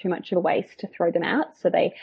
too 0.00 0.08
much 0.08 0.30
of 0.30 0.38
a 0.38 0.40
waste 0.40 0.78
to 0.78 0.86
throw 0.86 1.10
them 1.10 1.24
out. 1.24 1.58
So 1.60 1.70
they 1.70 1.94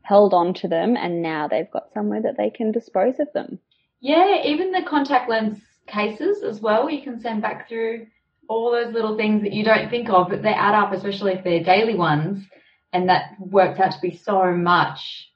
held 0.00 0.32
on 0.32 0.54
to 0.54 0.68
them 0.68 0.96
and 0.96 1.20
now 1.20 1.46
they've 1.46 1.70
got 1.70 1.92
somewhere 1.92 2.22
that 2.22 2.38
they 2.38 2.48
can 2.48 2.72
dispose 2.72 3.20
of 3.20 3.30
them. 3.34 3.58
Yeah, 4.00 4.42
even 4.44 4.72
the 4.72 4.82
contact 4.88 5.28
lens 5.28 5.60
cases 5.88 6.42
as 6.42 6.60
well, 6.60 6.90
you 6.90 7.02
can 7.02 7.20
send 7.20 7.42
back 7.42 7.68
through 7.68 8.06
all 8.48 8.72
those 8.72 8.92
little 8.92 9.16
things 9.16 9.42
that 9.42 9.52
you 9.52 9.64
don't 9.64 9.90
think 9.90 10.08
of, 10.08 10.28
but 10.28 10.42
they 10.42 10.52
add 10.52 10.74
up, 10.74 10.92
especially 10.92 11.32
if 11.32 11.44
they're 11.44 11.62
daily 11.62 11.94
ones. 11.94 12.44
And 12.92 13.08
that 13.08 13.32
works 13.38 13.78
out 13.80 13.92
to 13.92 14.00
be 14.00 14.16
so 14.16 14.52
much 14.52 15.28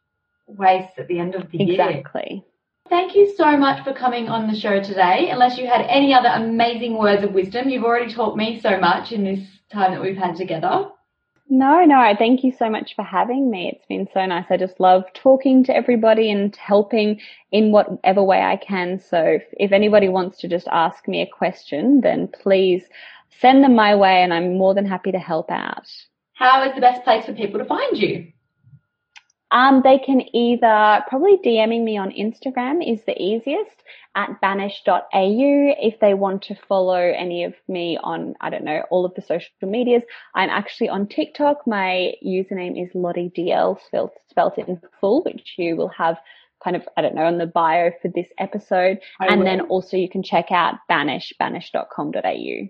waste 0.47 0.99
at 0.99 1.09
the 1.09 1.19
end 1.19 1.35
of 1.35 1.51
the 1.51 1.63
exactly. 1.63 1.75
year. 1.75 1.91
Exactly. 1.91 2.45
Thank 2.89 3.15
you 3.15 3.35
so 3.37 3.57
much 3.57 3.85
for 3.85 3.93
coming 3.93 4.29
on 4.29 4.51
the 4.51 4.59
show 4.59 4.83
today. 4.83 5.31
Unless 5.31 5.59
you 5.59 5.67
had 5.67 5.87
any 5.89 6.13
other 6.13 6.29
amazing 6.29 6.99
words 6.99 7.23
of 7.25 7.33
wisdom, 7.33 7.69
you've 7.69 7.85
already 7.85 8.13
taught 8.13 8.37
me 8.37 8.61
so 8.61 8.79
much 8.79 9.13
in 9.13 9.25
this 9.25 9.47
time 9.71 9.93
that 9.93 10.03
we've 10.03 10.17
had 10.17 10.37
together. 10.37 10.91
No, 11.55 11.85
no, 11.85 12.15
thank 12.19 12.45
you 12.45 12.53
so 12.59 12.71
much 12.71 12.97
for 12.97 13.05
having 13.05 13.51
me. 13.51 13.71
It's 13.75 13.85
been 13.87 14.09
so 14.15 14.25
nice. 14.25 14.47
I 14.49 14.57
just 14.57 14.81
love 14.81 15.05
talking 15.13 15.63
to 15.65 15.77
everybody 15.77 16.31
and 16.31 16.57
helping 16.57 17.21
in 17.51 17.73
whatever 17.73 18.23
way 18.23 18.41
I 18.41 18.57
can. 18.57 18.99
So 18.99 19.39
if, 19.59 19.71
anybody 19.71 20.09
wants 20.09 20.39
to 20.39 20.49
just 20.49 20.67
ask 20.69 21.07
me 21.07 21.21
a 21.21 21.27
question, 21.27 22.01
then 22.01 22.29
please 22.29 22.85
send 23.39 23.63
them 23.63 23.75
my 23.75 23.95
way 23.95 24.23
and 24.23 24.33
I'm 24.33 24.57
more 24.57 24.73
than 24.73 24.87
happy 24.87 25.13
to 25.13 25.19
help 25.19 25.51
out. 25.51 25.87
How 26.33 26.67
is 26.67 26.75
the 26.75 26.81
best 26.81 27.05
place 27.05 27.27
for 27.27 27.35
people 27.35 27.61
to 27.61 27.67
find 27.67 27.99
you? 27.99 28.33
Um, 29.53 29.83
they 29.85 29.99
can 29.99 30.23
either 30.35 31.05
probably 31.09 31.39
DMing 31.45 31.85
me 31.85 31.99
on 31.99 32.11
Instagram 32.11 32.83
is 32.83 33.05
the 33.05 33.21
easiest 33.21 33.83
at 34.15 34.41
banish.au. 34.41 35.05
If 35.13 36.01
they 36.01 36.15
want 36.15 36.43
to 36.45 36.55
follow 36.69 36.97
any 36.97 37.45
of 37.45 37.55
me 37.69 37.99
on, 38.03 38.35
I 38.41 38.49
don't 38.49 38.65
know, 38.65 38.83
all 38.91 39.05
of 39.05 39.15
the 39.15 39.23
social 39.23 39.51
medias, 39.63 40.03
I'm 40.35 40.49
actually 40.49 40.89
on 40.89 41.07
TikTok. 41.07 41.67
My 41.67 42.15
username 42.25 42.83
is 42.83 42.91
Lottie 42.95 43.31
DL 43.37 43.79
spelled, 43.87 44.11
spelled 44.31 44.55
in 44.57 44.81
full, 45.01 45.23
which 45.23 45.55
you 45.59 45.77
will 45.77 45.89
have 45.89 46.17
kind 46.65 46.77
of, 46.77 46.89
I 46.97 47.03
don't 47.03 47.15
know, 47.15 47.27
on 47.27 47.39
the 47.39 47.47
bio 47.47 47.91
for 48.01 48.09
this 48.09 48.29
episode. 48.39 49.01
I 49.21 49.27
and 49.27 49.41
will. 49.41 49.45
then 49.45 49.61
also 49.63 49.99
you 49.99 50.09
can 50.09 50.23
check 50.23 50.51
out 50.51 50.77
banish, 50.89 51.33
banish.com.au 51.39 52.69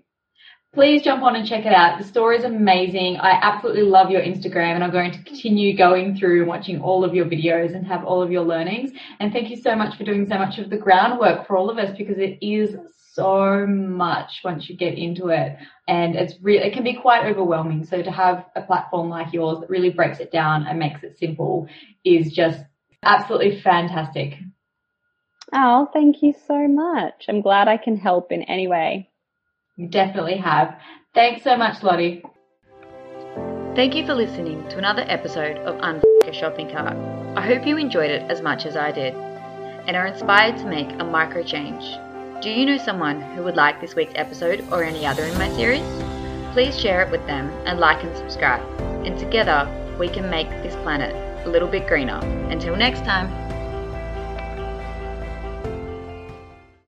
please 0.73 1.03
jump 1.03 1.21
on 1.21 1.35
and 1.35 1.47
check 1.47 1.65
it 1.65 1.73
out. 1.73 1.99
The 1.99 2.07
story 2.07 2.37
is 2.37 2.43
amazing. 2.43 3.17
I 3.17 3.39
absolutely 3.41 3.83
love 3.83 4.09
your 4.09 4.21
Instagram 4.21 4.73
and 4.73 4.83
I'm 4.83 4.91
going 4.91 5.11
to 5.11 5.23
continue 5.23 5.77
going 5.77 6.17
through 6.17 6.39
and 6.39 6.47
watching 6.47 6.81
all 6.81 7.05
of 7.05 7.13
your 7.13 7.25
videos 7.25 7.75
and 7.75 7.85
have 7.85 8.03
all 8.03 8.23
of 8.23 8.31
your 8.31 8.43
learnings. 8.43 8.91
And 9.19 9.31
thank 9.31 9.49
you 9.49 9.57
so 9.57 9.75
much 9.75 9.97
for 9.97 10.03
doing 10.03 10.27
so 10.27 10.37
much 10.37 10.57
of 10.57 10.71
the 10.71 10.77
groundwork 10.77 11.47
for 11.47 11.57
all 11.57 11.69
of 11.69 11.77
us 11.77 11.95
because 11.95 12.17
it 12.17 12.39
is 12.41 12.75
so 13.13 13.67
much 13.67 14.41
once 14.43 14.67
you 14.67 14.75
get 14.75 14.97
into 14.97 15.27
it 15.27 15.55
and 15.87 16.15
it's 16.15 16.33
really 16.41 16.65
it 16.65 16.73
can 16.73 16.83
be 16.83 16.95
quite 16.95 17.25
overwhelming 17.25 17.85
so 17.85 18.01
to 18.01 18.09
have 18.09 18.45
a 18.55 18.61
platform 18.63 19.07
like 19.07 19.31
yours 19.31 19.59
that 19.59 19.69
really 19.69 19.91
breaks 19.91 20.19
it 20.19 20.31
down 20.31 20.65
and 20.65 20.79
makes 20.79 21.03
it 21.03 21.15
simple 21.19 21.67
is 22.03 22.33
just 22.33 22.59
absolutely 23.03 23.61
fantastic 23.61 24.33
oh 25.53 25.87
thank 25.93 26.23
you 26.23 26.33
so 26.47 26.67
much 26.67 27.25
i'm 27.29 27.41
glad 27.41 27.67
i 27.67 27.77
can 27.77 27.97
help 27.97 28.31
in 28.31 28.41
any 28.43 28.67
way 28.67 29.07
you 29.75 29.87
definitely 29.87 30.37
have. 30.37 30.75
Thanks 31.13 31.43
so 31.43 31.55
much, 31.55 31.83
Lottie. 31.83 32.23
Thank 33.75 33.95
you 33.95 34.05
for 34.05 34.13
listening 34.13 34.67
to 34.69 34.77
another 34.77 35.03
episode 35.07 35.57
of 35.57 35.81
Unf 35.81 36.03
a 36.27 36.33
Shopping 36.33 36.69
Cart. 36.69 36.95
I 37.35 37.41
hope 37.41 37.65
you 37.65 37.77
enjoyed 37.77 38.11
it 38.11 38.29
as 38.29 38.41
much 38.41 38.65
as 38.65 38.77
I 38.77 38.91
did 38.91 39.13
and 39.13 39.95
are 39.95 40.07
inspired 40.07 40.57
to 40.57 40.65
make 40.65 40.89
a 40.99 41.03
micro 41.03 41.43
change. 41.43 41.83
Do 42.41 42.49
you 42.49 42.65
know 42.65 42.77
someone 42.77 43.21
who 43.21 43.43
would 43.43 43.55
like 43.55 43.81
this 43.81 43.95
week's 43.95 44.13
episode 44.15 44.65
or 44.71 44.83
any 44.83 45.05
other 45.05 45.23
in 45.23 45.37
my 45.37 45.49
series? 45.55 45.83
Please 46.53 46.79
share 46.79 47.01
it 47.01 47.11
with 47.11 47.25
them 47.25 47.49
and 47.65 47.79
like 47.79 48.03
and 48.03 48.15
subscribe. 48.15 48.61
And 49.05 49.17
together 49.17 49.67
we 49.99 50.07
can 50.07 50.29
make 50.29 50.49
this 50.61 50.75
planet 50.77 51.15
a 51.45 51.49
little 51.49 51.67
bit 51.67 51.87
greener. 51.87 52.19
Until 52.49 52.75
next 52.75 53.03
time. 53.03 53.42